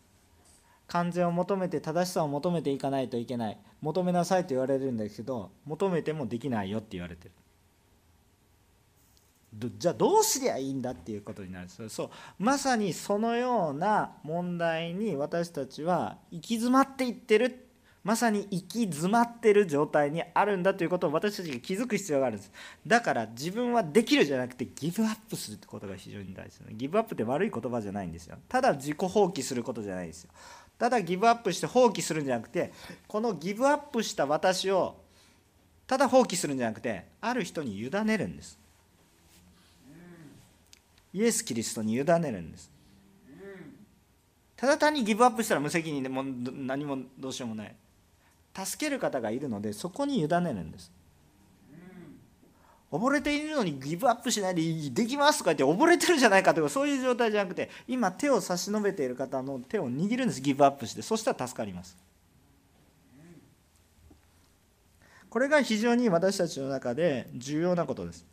[0.88, 3.58] 完全を求めて正しさを求めていかないといけない。
[3.80, 7.32] 求めなさいと言われるんですけど求めてもできないよって言われてる。
[9.78, 11.64] じゃあどうすりゃいいんだっていうことになる。
[11.64, 17.62] んですそうまさにそのような問題に私たちは行き詰まっていってる。
[18.04, 22.52] まさに行き詰まってる状態にあるんだということを私たちが気づく必要があるんです。
[22.86, 28.36] だから自分はできるじゃなくてギブアップするってことが非常に大事なギブアップって悪い言葉じゃないんですよ。
[28.48, 30.30] ただ自己放棄することじゃないですよ。
[30.78, 32.72] ただギブアップして放棄するんじゃなくて
[33.08, 34.96] このギブアップした私を
[35.86, 38.58] ただ放棄するんじゃなくてある人に委ねるんです。
[41.12, 42.70] イエス・キリストに委ねるんです。
[44.56, 47.74] ただ単にギブアップしたら無責任でも何もどうしようもない。
[48.54, 50.90] 助ける方がいるのでそこに委ねるんです。
[52.96, 60.40] 溺れているのにギブアップしないでできますとか言って溺れてるじゃないかとかそういう状態じゃなくて今手を差し伸べている方の手を握るんです。
[60.40, 61.96] ギブアップしてそしたら助かります。
[65.28, 68.24] これが非常に私たちの中で重要なことです。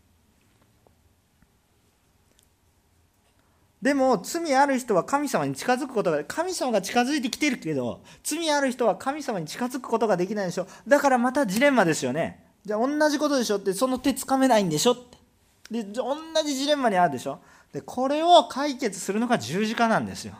[3.81, 10.67] でも罪ある人は神様に近づくことが神様が近づいてきてるけど罪ある人は神様に近づくことができないでしょ。
[10.87, 12.52] だからまたジレンマですよね。
[12.65, 15.83] じゃあ同じことでしょってその手つかめないんでしょって。
[15.83, 17.39] で同じジレンマにあるでしょ。
[17.71, 20.35] でこれを解決するのが十字架なんですよ。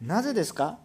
[0.00, 0.78] なぜですか？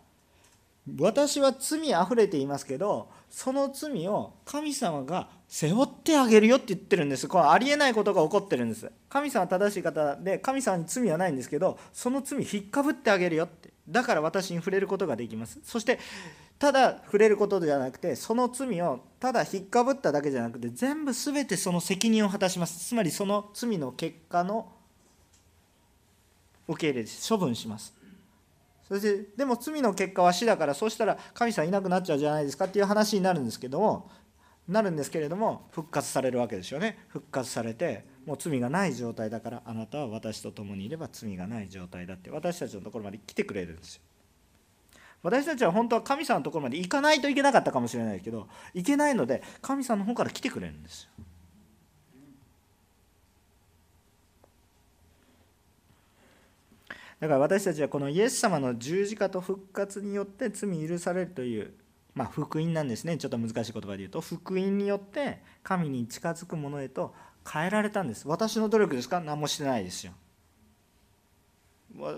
[0.99, 7.27] 私は罪あふれていますけどその罪を神様が背負ってあげるよって言ってるんです。
[7.27, 8.91] これありえないことが起こってるんです。
[9.07, 13.71] 神様は正しい方で神様に罪はないんですけどその罪引っかぶってあげるよって。
[13.87, 15.59] だから私に触れることができます。
[15.63, 15.99] そして
[16.63, 22.87] ただ触れることじゃなくてその罪をただ引っかぶっただけじゃなくて全部全てその責任を果たします。
[22.87, 24.71] つまりその罪の結果の
[26.69, 27.27] 受け入れです。
[27.29, 27.93] 処分します。
[28.87, 34.09] そしてでも罪の結果は死だからそうしたら神様いなくなっちゃうじゃないですかっていう話になるんですけども
[34.65, 36.97] なるんですけれども復活されるわけですよね。
[37.09, 44.01] 復活されてもう罪がない状態だからあなたは私と共にいれば罪がない状態だって私たちのところまで来てくれるんですよ。
[45.23, 51.09] 私たちは本当は神様のところまで行かないといけなかったかもしれないけど行けないので神様の方から来てくれるんですよ。
[57.21, 61.73] だから私たちはこのイエス様の十字架と復活によって罪許されるという、
[62.15, 63.15] まあ、福音なんですね。
[63.15, 64.19] ちょっと難しい言葉で言うと。
[64.19, 67.15] 福音によって神に近づくものへと
[67.49, 68.27] 変えられたんです。
[68.27, 69.21] 私の努力ですか？
[69.21, 70.11] 何もしてないですよ。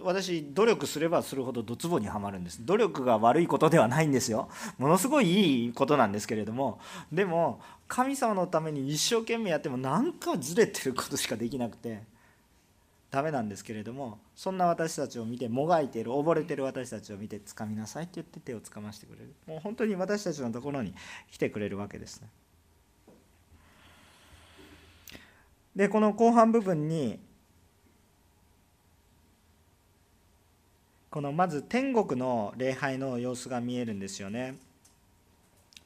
[0.04, 2.66] 私努力すればするほどドツボにはまるんです。
[2.66, 4.50] 努力が悪いことではないんですよ。
[4.78, 6.80] ものすごいいいことなんですけれども。
[7.12, 12.04] でも神様のために一生懸命やっても何かずれてることしかできなくて
[13.12, 14.18] ダメなんですけれども。
[14.36, 19.34] そんな私たちを見てもがいている溺れている私たちを見て掴みなさいって言って手をつかましてくれる。
[19.48, 20.94] もう本当に私たちのところに
[21.32, 22.28] 来てくれるわけですね。
[25.76, 27.20] でこの後半部分に
[31.16, 34.58] このまず天国の礼拝の様子が見えるんですよね。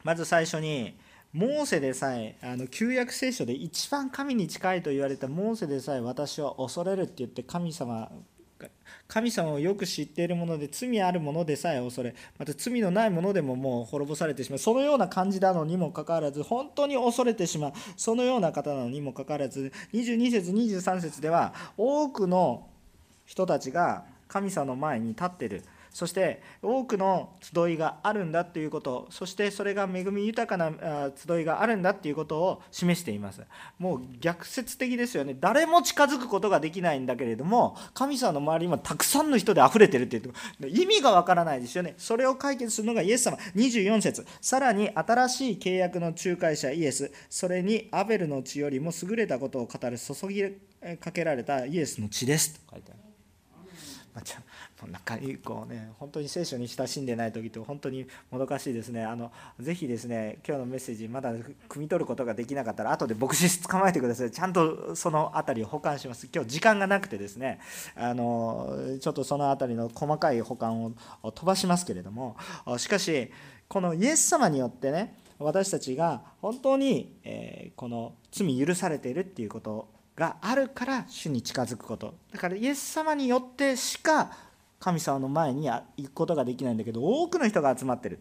[0.04, 0.98] まず最初に
[1.34, 8.12] モーセでさえあの旧約聖書で一番神に近いと言われたモーセでさえ私は恐れるって言って神様
[9.08, 14.58] 神様をよく知っているもので罪あるものでさえ恐れまた罪のないものでももう滅ぼされてしまう。
[14.58, 17.74] そのような感じなのにもかかわらず本当に恐れてしまう。
[17.98, 22.66] そのような方なのにもかかわらず22節23節では多くの
[23.28, 25.64] 人たちが神様の前に立ってる。
[25.92, 33.42] そして多くの集いがあるんだということそしてそれが恵み豊かな集いがあるんだということを示しています。
[33.78, 35.36] もう逆説的ですよね。
[35.40, 41.96] 誰も近づくことができないんだけれども神様の周りにたくさんの人で溢れてるっていうと意味がわからないですよね。
[41.98, 43.38] それを解決するのがイエス様。
[43.56, 44.26] 24節。
[44.42, 47.12] さらに新しい契約の仲介者イエス。
[47.30, 50.44] それにアベルの血よりも優れたことを語る注ぎ
[50.98, 52.54] かけられたイエスの血です。
[52.54, 53.09] と書いてある。
[54.82, 59.04] まあ、仲いいこうね本当に聖書に親しんでない時って本当にもどかしいですね。
[59.04, 64.32] あのぜひですね今日のメッセージまだ汲み取ることができなかったら後で牧師捕まえてください。
[64.32, 66.28] ちゃんとその辺りを保管します。
[66.34, 67.60] 今日時間がなくてですね。
[67.96, 70.84] あのちょっとその辺りの細かい保管
[71.24, 72.36] を飛ばしますけれども。
[72.78, 73.32] しかし
[73.68, 79.88] このイエス様によってね私たちが本当に、えこの罪許されているっていうこと
[80.20, 82.14] があるから主に近づくこと。
[82.32, 84.32] だからイエス様によってしか
[84.80, 88.20] 神様の前に行くことができないんだけど多くの人が集まってる。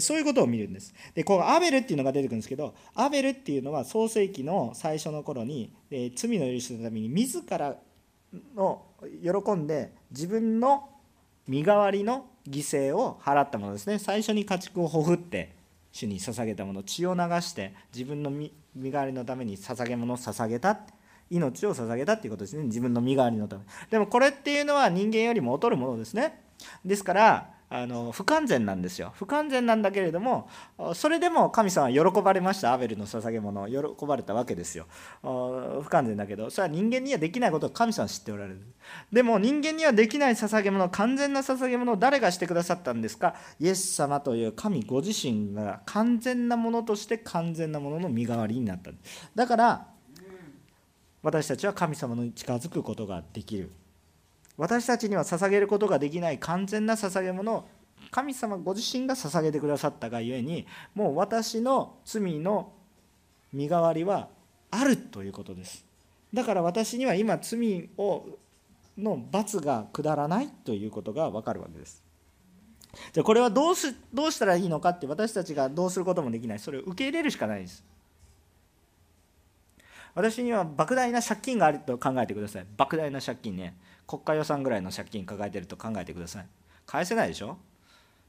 [0.00, 0.94] そういうことを見るんです。
[1.14, 7.76] でこうアベルっていうのが出てくるんですけどアベルっていうのは創世紀の最初の頃にえ罪の許しのために自ら
[8.56, 8.82] の
[9.22, 10.88] 喜んで自分の
[11.46, 13.98] 身代わりの犠牲を払ったものですね。
[13.98, 15.54] 最初に家畜をほふって
[15.92, 20.70] 主に捧げたもの血を流して自分の身代わりのために捧げ物を捧げた。
[20.70, 21.03] って
[21.34, 23.62] 命を捧げたっていうことですね自分の身代わりのため。
[23.90, 26.44] でもこれっていうのは人間よりも劣るものですね。
[26.84, 29.12] ですからあの不完全なんですよ。
[29.16, 30.48] 不完全なんだけれども
[30.94, 32.72] それでも神様は喜ばれました。
[32.72, 33.68] アベルの捧げ物を。
[33.68, 34.86] 喜ばれたわけですよ。
[35.22, 36.50] 不完全だけど。
[36.50, 38.60] それは人間にはできないことを神様は知っておられる。
[39.10, 43.34] でも人間にはできない捧げ物完全な捧げ物を誰がしてくださったんですか？
[43.58, 48.92] イエス様という神ご自身が完全なものとして完全なものの身代わりになった。
[49.34, 49.88] だから
[51.24, 53.72] 私たちは神様に近づくことができる。
[54.58, 57.54] 私たちには捧げることができない完全な捧げ物。
[57.54, 57.68] を
[58.10, 62.72] 神様ご自身が捧げてくださったがゆえにもう私の罪の
[63.52, 64.28] 身代わりは
[64.70, 65.86] あるということです。
[66.32, 68.26] だから私には今罪を
[68.98, 72.04] の罰が下らないということが分かるわけです。
[73.14, 76.58] じゃあこれはどうすどうしたらいいのかって私たちがどうすることもできない。
[76.58, 77.82] それを受け入れるしかないです。
[80.14, 82.66] 私には莫大な借金があると考えてください。
[82.76, 83.76] 莫大な借金ね。
[84.06, 86.46] 国家予算ぐらいの借金抱えてると考えてください。
[86.86, 87.56] 返せないでしょ？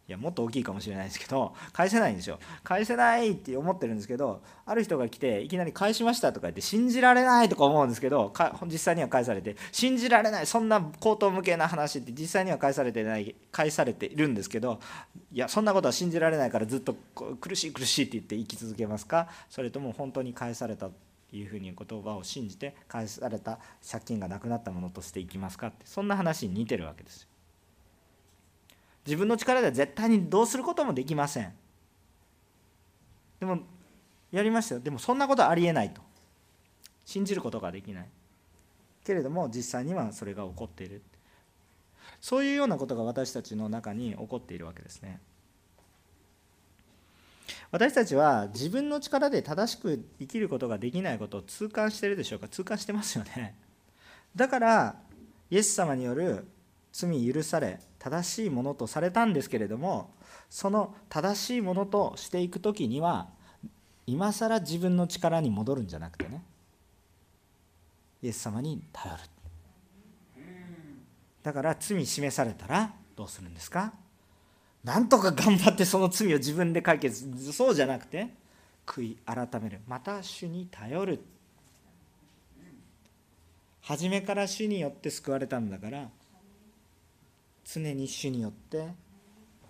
[0.08, 2.38] いやもっと大きいかもしれないですけど返せないんですよ。
[2.64, 8.32] 返せないって思ってるんですけどある人が来ていきなり返しましたとか言って信じられないとか思うんですけど
[8.68, 14.80] 実際には返されて信じられないそんな口頭無形な話って実際には返されてない返されているんですけど
[15.34, 16.94] いやそんなことは信じられないからずっと
[17.42, 19.28] 苦しい苦しいって言って生き続けますか？
[19.50, 20.92] それとも本当に返された
[21.32, 23.60] いうふうに言葉を信じて返された
[23.90, 27.28] 借金がなくなったものとしていきますかってそんな話に似てるわけですよ。
[29.06, 31.54] 自分の力では絶対にどうすることもできません。
[33.40, 33.60] でも
[34.32, 34.82] やりましたよ。
[34.82, 36.02] でもそんなことはありえないと。
[37.06, 38.10] 信じることができない。
[39.04, 41.04] けれども実際にはそれが起こっている。
[42.20, 45.20] そういうようなことが私たちの中に起こっているわけですね。
[47.72, 52.48] 私たちは自分の力で正しく生きることができないことを痛感してるでしょうか？
[52.48, 53.56] 痛感してますよね。
[54.36, 54.96] だから
[55.50, 56.48] イエス様による
[56.94, 60.14] 罪許され正しいものとされたんですけれども
[60.50, 63.28] その正しいものとしていく時には
[64.08, 66.44] 今更自分の力に戻るんじゃなくてね
[68.22, 69.22] イエス様に頼る。
[71.44, 73.94] だから罪示されたらどうするんですか？
[74.86, 77.28] なんとか頑張ってその罪を自分で解決。
[77.52, 78.28] そうじゃなくて
[78.86, 79.80] 悔い改める。
[79.88, 81.20] また主に頼る。
[83.82, 86.08] 初めから主によって救われたんだから
[87.64, 88.88] 常に主によって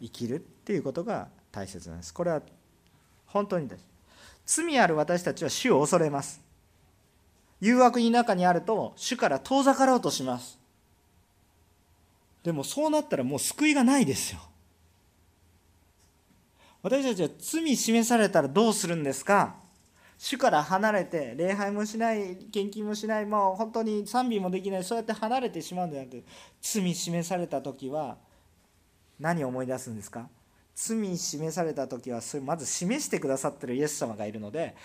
[0.01, 2.13] 生きるっていうことが大切なんです。
[2.13, 2.41] これは
[3.28, 3.86] 本当にです。
[4.45, 6.41] 罪ある私たちは主を恐れます。
[7.61, 10.59] 誘惑の中にあると主から遠ざかろうとします。
[12.43, 14.39] でもそうなったらもう救いがないですよ。
[16.86, 19.55] 私たちは罪示されたらどうするんですか？
[20.19, 26.23] 主から離れて礼拝もしない献金もしないもう本当に賛美もできないそうやって離れてしまうんじゃなくて
[26.61, 28.17] 罪示された時は
[29.19, 30.29] 何を思い出すんですか？
[30.75, 34.75] 罪示された時はそれまず示してくださってるイエス様がいるので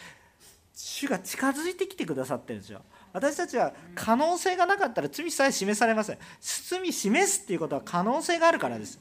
[0.74, 2.80] 主が近づいてきてくださってるんですよ。
[3.12, 6.18] 私たちは可能性がなかったら罪さえ示されません。
[6.40, 8.98] 罪示すっていうことは可能性があるからです。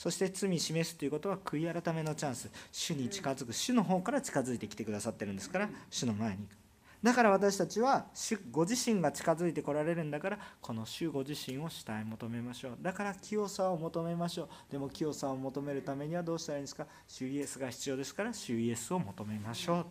[0.00, 2.50] そして罪示すということは悔い改めのチャンス。
[2.72, 3.52] 主に近づく。
[3.52, 5.68] 主の方から近づいてきてくださってるんですから。
[5.90, 6.48] 主の前に。
[7.02, 12.78] だから私たちは主ご自身が近づいてこられるんだからこの主ご自身を主体求めましょう。
[12.80, 14.48] だから清さを求めましょう。
[14.72, 16.86] でも清さを求めるためにはどうしたらいいんですか？
[17.06, 19.86] 主イエスが必要ですから主イエスを求めましょう。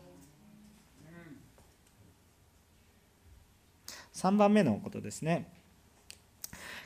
[4.15, 5.58] 3番目のことですね。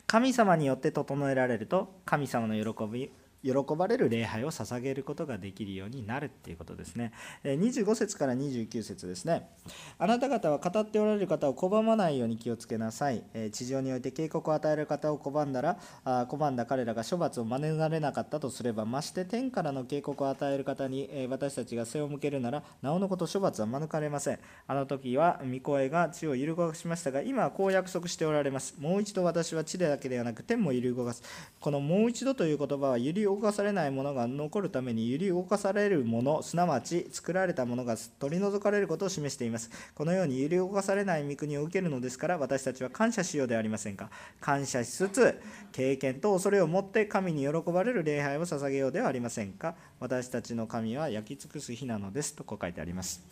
[0.06, 3.10] 神様によって整えられると神様の喜び
[3.44, 7.12] 喜ばれる礼拝を捧げることができるようになるっていうことですね。
[7.44, 9.50] 25節から29節ですね。
[9.98, 13.22] あなた方は語っておられる方を拒まないように気をつけなさい。
[13.52, 24.38] 地上において警告を与える方を拒んだら、拒んだ彼らが処罰を免れなかったとすれば、まして天からの警告を与える方に私たちが背を向けるなら、なおのこと処罰は免れません。
[24.66, 28.74] あの時は御声が地を揺る動かしましたが、今はこう約束しておられます。
[28.78, 31.22] もう一度私は地でだけではなく天も揺り動かす。
[31.60, 39.70] このもう一度という言葉は揺り動かされないものが残るために揺り動かされるものすなわち作られたものが取り除かれることを示しています。
[39.94, 44.10] このように揺り動かされない御国を受けるのですから私たちは感謝しようではありませんか？
[44.40, 45.40] 感謝しつつ
[45.72, 49.74] 経験と恐れを持って神に喜ばれる礼拝を捧げようではありませんか？
[50.00, 53.22] 私たちの神は焼き尽くす日なのですとこう書いてあります。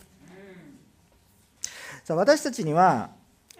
[2.03, 3.11] さあ私たちには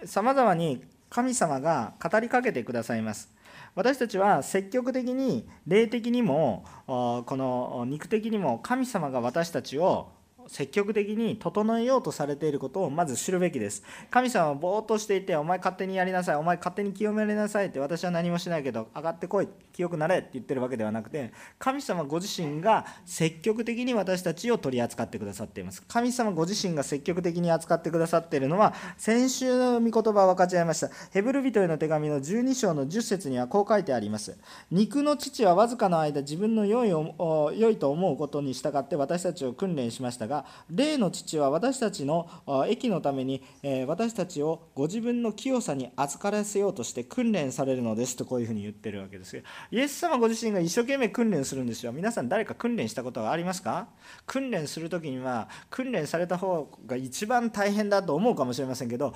[0.04, 3.33] さまざまに神様が語りかけてくださいます。
[3.74, 10.12] 私たちは積極的に霊的にもこの肉的にも神様が私たちを
[10.48, 13.82] 積極的に整えようとされていることをまず知るべきです。
[14.10, 25.82] 神様はぼーっとしていて、お前勝手にやりなさい、お前勝手に清められなさいって、私は何もしないけど、上がってこい、清くなれって言ってるわけではなくて、神様ご自身が積極的に私たちを取り扱ってくださっています。
[25.88, 30.90] 神様ご自身が積極的に扱ってくださっているのは、先週の御言葉を分かち合いました。
[31.12, 34.36] ヘブル人への手紙の12章の10節にはこう書いてあります。
[34.70, 42.28] 肉の父はわずかの間、自分の良い良いと思うことに従って私たちを訓練しましたが、が霊の父は私たちの
[42.68, 43.42] 益のために
[43.86, 49.32] 私たちをご自分の清さに預からせようとして訓練されるのですとこういうふうに言ってるわけです。
[49.32, 51.92] けどイエス様ご自身が一生懸命訓練するんですよ。
[51.92, 53.88] 皆さん誰か訓練したことはありますか
[54.26, 59.14] 訓練する時には訓練された方が一番大変だと思うかもしれませんけど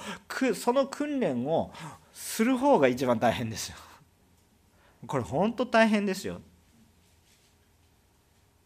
[0.55, 1.73] その訓練を
[2.13, 3.77] する方が一番大変ですよ。
[5.07, 6.41] これ本当大変ですよ。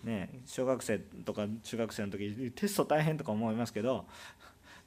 [0.05, 4.07] ね、小学生とか中学生の時テスト大変とか思いますけど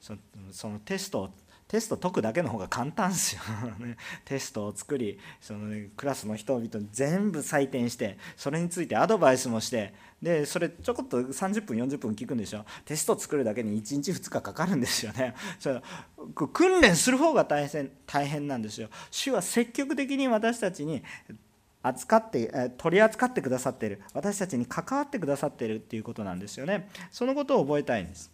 [0.52, 1.30] そのテスト
[1.68, 3.42] テスト解くだけの方が簡単ですよ、
[3.84, 9.92] ね、テストを作りその、ね、クラスの人々に全部採点してそれについてアドバイスもして
[10.22, 12.64] でそれちょこっと30分40分聞くんでしょ？
[12.84, 15.34] テスト作るだけに1日2日かかるんですよね。
[15.58, 15.82] それ
[16.52, 18.88] 訓練する方が大変大変なんですよ。
[19.10, 21.02] 主は積極的に私たちに
[21.86, 24.02] 扱って取り扱ってくださっている。
[24.12, 26.88] 私たちに関わってくださっているっていうことなんですよね。
[27.10, 28.30] そのことを覚えたいんです。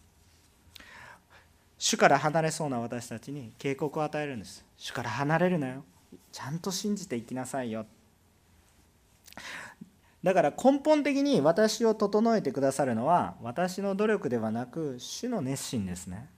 [1.78, 4.64] 主から離れそうな私たちに警告を与えるんです。
[4.76, 5.84] 主から離れるなよ。
[6.30, 7.86] ちゃんと信じていきなさいよ。
[10.22, 16.28] だから根本的に私を整えてくださるのは私の努力ではなく主の熱心ですね。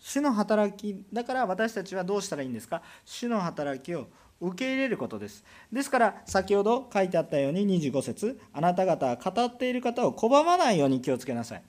[0.00, 2.82] 主の働きだから私たちはどうしたらいいんですか？
[3.04, 4.08] 主の働きを
[4.40, 5.44] 受け入れることです。
[5.72, 11.62] ですから、先ほど書いてあったように25節あなた方は語っている方を拒まないように気をつけなさい。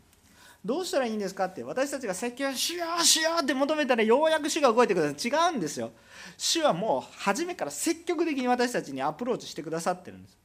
[0.66, 5.52] どうしたらいいんですかって私たちが説教しようしようって求めたらようやく主が動いてください。
[5.52, 5.92] 違うんですよ。
[6.38, 10.38] 主はもう初めから積極的に私たちにアプローチしてくださってるんです。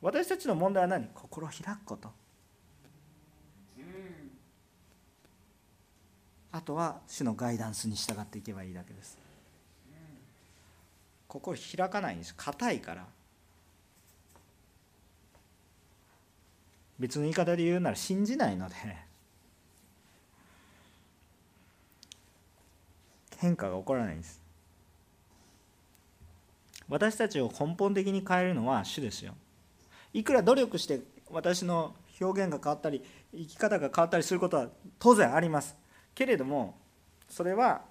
[0.00, 1.08] 私たちの問題は何？
[1.14, 2.10] 心を開くこと。
[6.52, 9.18] あとは主のガイダンスに従っていけばいいだけです
[11.28, 12.34] 心開かないんです。
[12.34, 13.06] 硬いから。
[16.98, 18.74] 別の言い方で言うなら信じないので。
[23.38, 24.40] 変化が起こらないんです。
[26.88, 29.34] 私たちを根本的に変えるのは主ですよ。
[30.12, 31.00] いくら努力して
[31.30, 33.02] 私の表現が変わったり
[33.32, 34.68] 生き方が変わったりすることは
[34.98, 35.76] 当然あります。
[36.14, 36.78] けれども
[37.28, 37.82] それは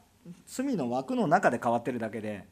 [0.47, 2.45] 罪の枠の中で変わってるだけで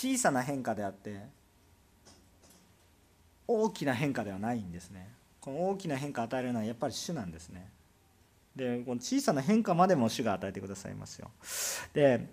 [0.00, 1.20] 小さな変化であって
[3.46, 5.12] 大きな変化ではないんですね。
[5.42, 7.68] この大きな変化を与えるのはやっぱり主なんですね。
[8.56, 11.30] でこの小さな変化までも主が与えてくださいますよ。
[11.92, 12.26] で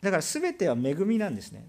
[0.00, 1.66] だから全ては恵みなんですね。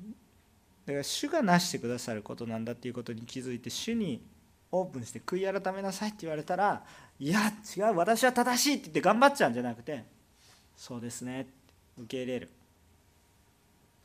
[0.85, 4.25] だから主がなしてくださることなんだっていうことに気づいて主に
[4.71, 6.85] オープンして悔い改めなさいって言われたら
[7.19, 10.05] いや違う私は正しいって言って頑張っちゃうんじゃなくて
[10.77, 11.47] そうですね。
[11.97, 12.49] 受け入れる。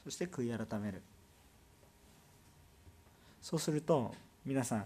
[0.05, 1.03] そして悔い改める。
[3.43, 4.15] そうすると
[4.45, 4.85] 皆さん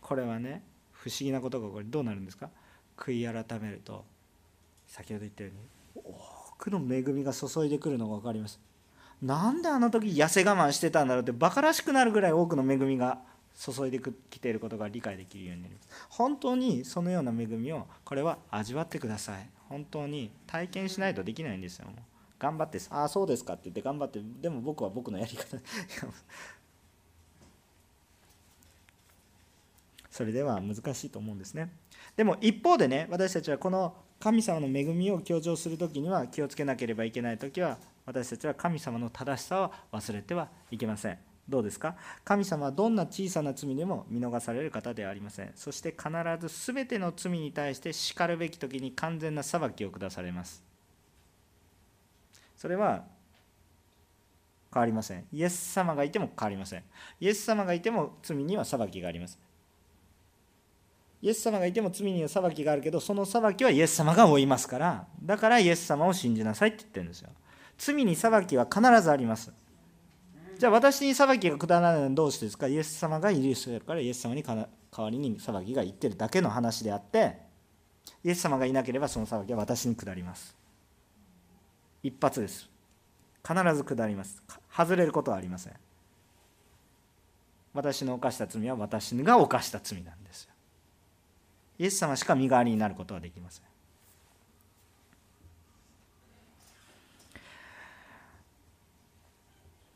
[0.00, 2.50] これはね不思議なことがこれどうなるんですか？
[2.96, 4.04] 悔い改めると
[4.86, 5.50] 先ほど言ったよ
[5.94, 8.60] うに多くの恵みが注いでくるのが分かります。
[9.20, 13.18] なんであの時痩せ我慢してたんだろうってバカらしくなるぐらい多くの恵みが
[13.56, 14.00] 注いで
[14.30, 15.88] きていることが理解できるようになります。
[16.08, 19.48] 本当にそのような恵みをこれは味わってください。
[19.68, 21.86] 本当に体験しないとできないんですよ
[22.42, 25.56] 頑張って「ああそうですか」って言って頑張ってでも僕は僕のやり方。
[30.10, 31.70] それでは難しいと思うんですね。
[32.16, 41.18] でも一方でね私たちはこの神様の恵みを強調する時には気をつけなければいけない時は私たちは神様の正しさを忘れてはいけません。
[41.48, 41.96] どうですか？
[42.24, 45.52] 神様はどんな小さな罪でも見逃される方ではありません。
[45.54, 50.71] そして必ず全ての罪に対してしかるべき時に完全な裁きを下されます。
[52.62, 53.02] それは
[54.72, 55.24] 変わりません。
[55.32, 56.84] イエス様がいても変わりません。
[57.18, 59.36] イエス様がいても罪には裁きがあります。
[61.20, 67.30] イエス様がいても罪には裁きがあるけどその裁きはイエス様が負いますからだからイエス様を信じなさいって言ってるんですよ。
[67.78, 69.52] 罪に裁きは必ずあります。
[70.56, 72.68] じゃあ私に裁きが下らないのはどうしてですか？
[72.68, 74.56] イエス様がいる人だからイエス様に代
[74.96, 77.38] わりに裁きが言ってるだけの話であって
[78.22, 80.61] イエス様がいなければその裁きは私に下ります。
[82.02, 82.68] 一発です。
[83.46, 84.42] 必ず下ります。
[84.74, 85.72] 外れることはありません。
[87.74, 90.48] 私の犯した罪は私が犯した罪なんです
[91.78, 93.64] イエス様しか身代わりになることはできません。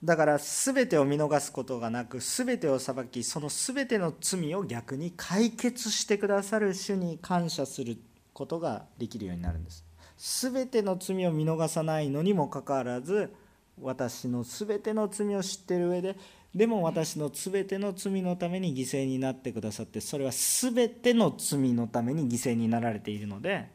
[0.02, 7.96] だから全てを見逃すことがなく全てを裁きその全ての罪を逆に解決してくださる主に感謝する
[8.32, 9.86] ことができるようになるんです。
[10.18, 13.32] 全ての罪を見逃さないのにもかかわらず
[13.80, 16.16] 私の全ての罪を知ってる上で
[16.54, 23.68] でも私の全ての罪のために犠牲になってくださってそれは全ての罪のために犠牲になられているので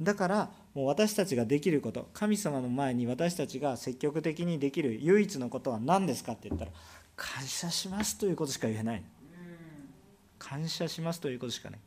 [0.00, 6.72] だからもう私たちができること神様の前に私たちが積極的にできる唯一のことは何ですかって言ったら
[7.16, 9.02] 感謝しますということしか言えない
[10.38, 11.80] 感謝しますということしかない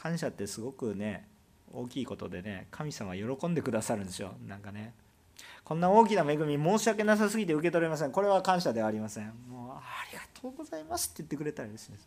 [0.00, 1.28] 感謝ってすごくね
[1.72, 4.34] 大きいことでね神様喜んでくださるんですよ。
[4.46, 4.94] なんかね。
[5.62, 8.12] こんな大きな恵み申し訳なさすぎて受け取れません。
[8.12, 9.32] これは感謝ではありません。
[9.48, 9.80] もうあ
[10.10, 11.90] りがとうございますって言ってくれたりです。
[11.90, 11.98] ね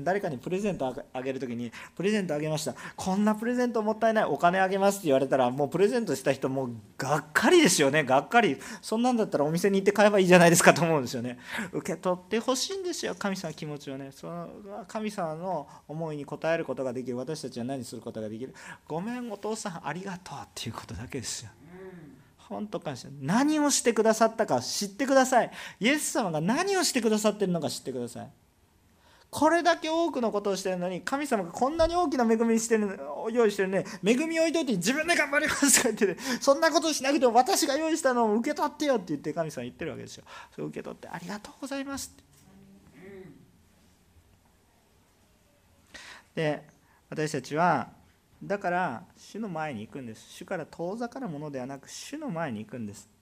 [0.00, 2.74] 誰かにプレゼントあげる時にプレゼントあげました。
[2.96, 4.24] こんなプレゼントもったいない。
[4.24, 8.04] お金あげますって言われたらもうプレゼントした人もうがっかりですよね。
[8.04, 8.58] がっかり。
[8.82, 11.38] そんなんだったらお店に行って買えばいいじゃないですかと思うんですよね。
[11.72, 13.14] 受け取ってほしいんですよ。
[13.18, 14.10] 神様の気持ちをね。
[14.12, 14.48] その
[14.88, 17.16] 神様の思いに応えることができる。
[17.16, 18.54] 私たちは何することができる？
[18.86, 21.50] ごめんお父さんありがとうっていうことだけですよ。
[22.38, 23.08] 本当感謝。
[23.20, 25.50] 何をしてくださったか知ってください。
[25.80, 28.30] イエス様が何をしてくださってるのか知ってください。
[29.30, 32.98] これだけ多くのことをしてるのに神様がこんなに大きな恵みしてる
[33.32, 40.24] 用意してるね恵み置いといて自分で頑張りますとか言って、ね、 そんなことしなくても私が用意したのを受け取ってよって言って神様言ってるわけですよ。
[40.54, 42.24] それ受け取ってありがとうございますって。
[46.34, 46.62] で
[47.08, 47.90] 私たちは
[48.42, 50.26] だから主の前に行くんです。
[50.30, 53.15] 主から遠ざかるものではなく主の前に行くんです。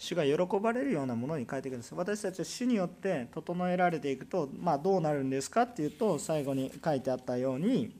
[0.00, 7.94] 主が喜ばれるようなものに変えていくんです私たちは主によって整えられていくと、まあ、どうなるんですかっていうと最後に書いてあったように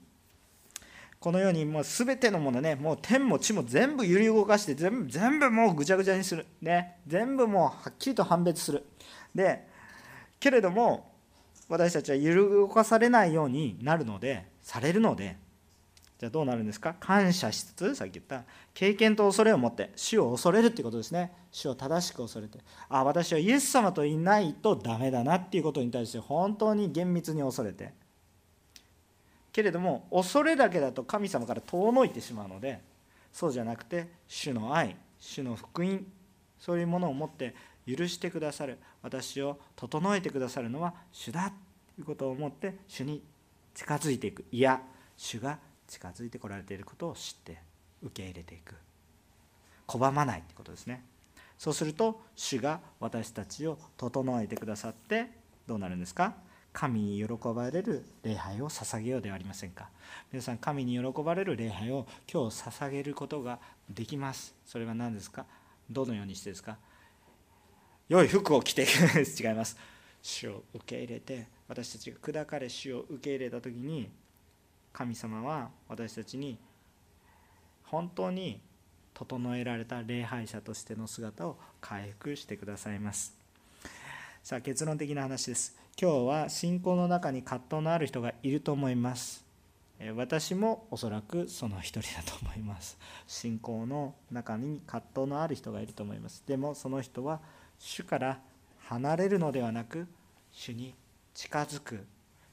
[1.18, 8.86] このようにもう全てのものねもう天も地も全部揺り動かして全部全部もうぐちゃぐちゃにする、ね、全部もうはっきりと判別する。
[9.34, 9.68] で
[10.40, 11.12] けれども
[11.68, 15.36] 私たちは揺り動かされないようになるのでされるので
[16.20, 16.94] じゃあどうなるんですか？
[17.00, 18.44] 感謝しつつさっき言った
[18.74, 21.32] 経験と恐れを持って死を恐れるっていうことですね。
[21.50, 22.58] 死を正しく恐れて
[22.90, 27.94] あ私はイエス様といないとダメだなっていうことに対して本当に厳密に恐れて。
[29.50, 32.80] けれども恐れだけだと神様から遠のいてしまうので
[33.32, 36.04] そうじゃなくて主の愛主の福音
[36.58, 37.54] そういうものを持って
[37.86, 41.50] 許してくださる私を整えてくださるのは主だ
[41.96, 43.22] ということを思って主に
[43.74, 44.44] 近づいていく。
[44.52, 44.82] いや
[45.16, 45.58] 主が
[45.90, 47.58] 近づいてこられていることを知って
[48.02, 48.74] 受け入れていく。
[49.88, 51.04] 拒まないということですね。
[51.58, 55.26] そうすると主が私たちを整えてくださって
[55.66, 56.34] どうなるんですか？
[56.72, 59.90] 神に喜ばれる礼拝を捧げようではありませんか？
[60.32, 63.58] 皆さん神に喜ばれる礼拝を今日捧げることが
[63.90, 64.54] できます。
[64.64, 65.44] それは何ですか？
[65.90, 66.78] どのようにしてですか？
[68.08, 69.76] 良い服を着て違います。
[70.22, 74.08] 主を受け入れて私たちが砕かれ主を受け入れた時に
[74.92, 76.58] 神様は私たちに
[77.84, 78.60] 本当に
[79.14, 83.34] 整えられた礼拝者としての姿を回復してくださいます。
[84.42, 85.76] さあ結論的な話です。
[86.00, 89.44] 今日は信仰の中に葛藤のある人がいると思います。
[90.16, 92.96] 私もおそらくその一人だと思います。
[93.26, 96.42] 信仰の中に葛藤のある人がいると思います。
[96.46, 97.40] でもその人は
[97.78, 98.40] 主から
[98.78, 100.06] 離れるのではなく
[100.52, 100.94] 主に
[101.34, 102.06] 近づく。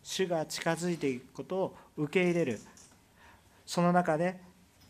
[0.08, 2.62] 主が近づいていくことを受け入れる。
[3.66, 4.40] その中で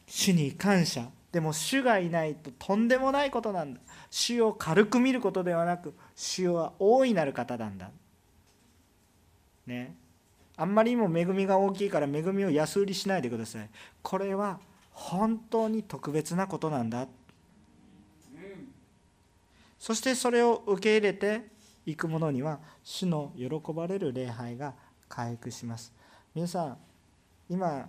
[0.05, 1.09] 主に感謝。
[1.32, 3.80] でも主がいないととんでもないことなんだ。
[4.11, 7.89] 主を軽く見ることではなく主は大いなる方なんだ。
[9.65, 9.95] ね。
[10.55, 13.70] あんまりにも恵みが大きいから恵みを安売りしないでください。
[14.03, 14.59] これは
[14.91, 17.01] 本当に特別なことなんだ。
[17.01, 17.07] うん
[19.80, 21.47] そしてそれを受け入れて
[21.88, 24.76] いく者には主の喜ばれる礼拝が
[25.10, 25.93] 回復します。
[26.36, 26.78] 皆さん
[27.49, 27.88] 今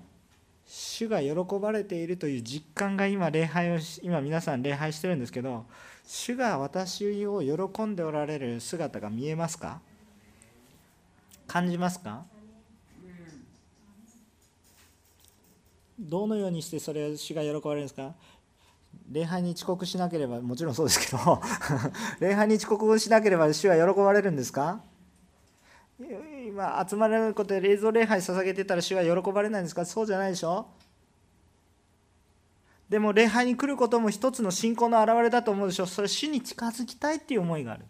[0.66, 5.64] 主が喜ばれているという実感が今礼拝を今皆さん礼拝してるんですけど
[6.06, 9.80] 主が私を喜んでおられる姿が見えますか？
[11.46, 12.24] 感じますか？
[15.98, 18.14] どのようにしてそれを主が喜ばれるんですか？
[19.10, 21.40] 礼拝に遅刻しなければもちろんそうですけど
[22.20, 24.80] 礼拝に遅刻しなければ主は喜ばれるんですか？
[26.48, 29.84] 今集まれることで冷蔵礼拝捧げてたら主は喜ばれないんですか？
[29.84, 30.66] そうじゃないでしょ？
[32.88, 35.84] でも礼拝に来ることも一つの信仰の表れだと思うでしょ？
[35.84, 37.84] それ主に近づきたいっていう思いがある。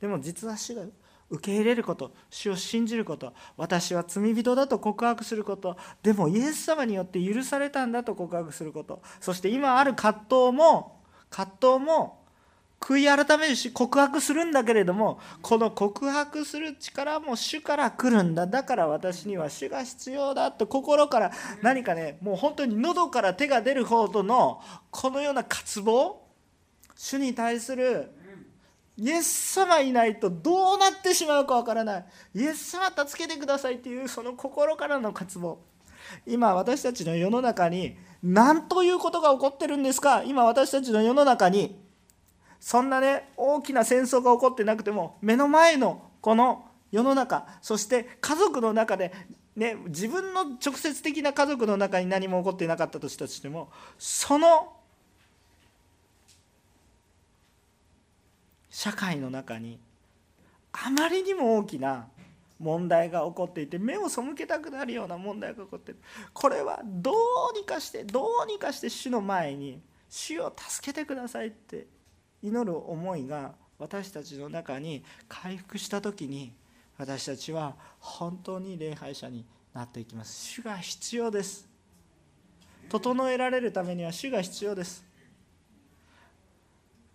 [0.00, 0.82] でも実は主が
[1.30, 11.00] 受け入れること主を信じること私は罪人だと告白することでもイエス様によって許されたんだと告白することそして今ある葛藤も
[11.30, 12.21] 葛藤も
[12.84, 18.48] 悔い改めるし告白するんだけれどもこの告白する力も主から来るんだ。
[18.48, 21.30] だから私には主が必要だと心から
[21.62, 24.60] 何かねもう本当に喉から手が出るほどの
[24.90, 26.26] このような渇望
[26.96, 28.10] 主に対する
[28.96, 32.04] イエス様いないとどうなってしまうかわからない。
[32.34, 35.60] イエス様助けてくださいっていうその心からの渇望。
[36.26, 40.24] 今私たちの世の中に何ということが起こってるんですか？
[40.24, 41.80] 今私たちの世の中に
[42.62, 49.12] そんなね大きな戦争が起こってなくても目の前のこの世の中そして家族の中で、
[49.56, 54.72] ね、自分の直接的な家族の中に何も起こっていなかったとしたとしてもその
[58.70, 59.80] 社会の中に
[60.72, 62.06] あまりにも大きな
[62.60, 65.98] 問題が起こっていて目を背けたくなるような問題が起こってる
[66.32, 71.88] これはどうにかしてどうにかして主の前に主を助けてくださいって
[72.42, 76.52] 祈る思いが私たちの中に回復した時に
[76.98, 80.46] 私たちは本当に礼拝者になっていきます。
[80.46, 81.66] 主が必要です。
[82.88, 85.04] 整えられるためには主が必要です。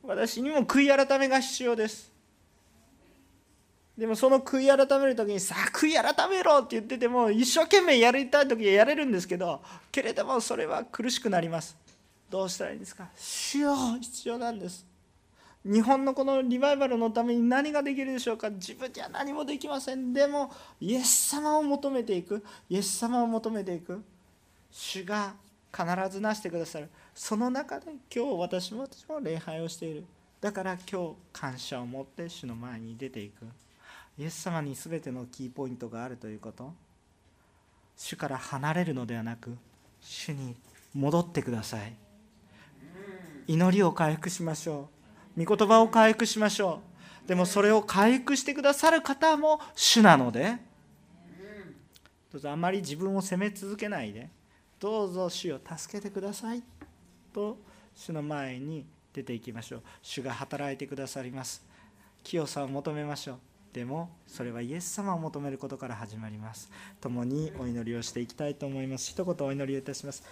[0.04, 2.12] 私にも悔い改めが必要です。
[3.98, 9.62] でもその悔い改める時にさあ悔い改めろって言ってても一生懸命やりたい時はやれるんですけど
[9.92, 11.76] けれどもそれは苦しくなります。
[12.30, 13.10] どうしたらいいんですか？
[13.16, 14.87] 主よ必要なんです。
[15.66, 18.50] 日本のこのリバイバルのために何ができるでしょうか？
[18.50, 20.14] 自分じゃ何もできません。
[20.14, 22.44] でもイエス様を求めていく。
[22.70, 24.02] イエス様を求めていく。
[24.72, 25.34] 主が
[25.76, 26.90] 必ずなしてくださる。
[27.14, 30.06] その中で今日私も私も礼拝をしている。
[30.40, 33.46] だから今日感謝を持って主の前に出ていく。
[34.18, 36.74] イエス様に全てのキーポイントがあるということ。
[37.96, 39.58] 主から離れるのではなく
[40.00, 40.56] 主に
[40.94, 41.94] 戻ってください。
[43.48, 44.97] 祈りを回復しましょう。
[45.38, 46.82] 御言葉を回復しましょ
[47.26, 47.28] う。
[47.28, 50.58] でもそれを回復してくださる方も主なので。
[52.32, 54.30] どうぞあまり自分を責め続けないで。
[54.80, 56.64] どうぞ主を助けてください。
[57.34, 57.58] と
[57.96, 59.82] 主の前に出ていきましょう。
[60.02, 61.66] 主が働いてくださります。
[62.24, 63.38] 清さを求めましょう。
[63.74, 66.72] でもそれはイエス様を求めることから始まります。
[67.00, 69.12] 共にお祈りをしていきたいと思います。
[69.12, 70.24] 一言お祈りいたします。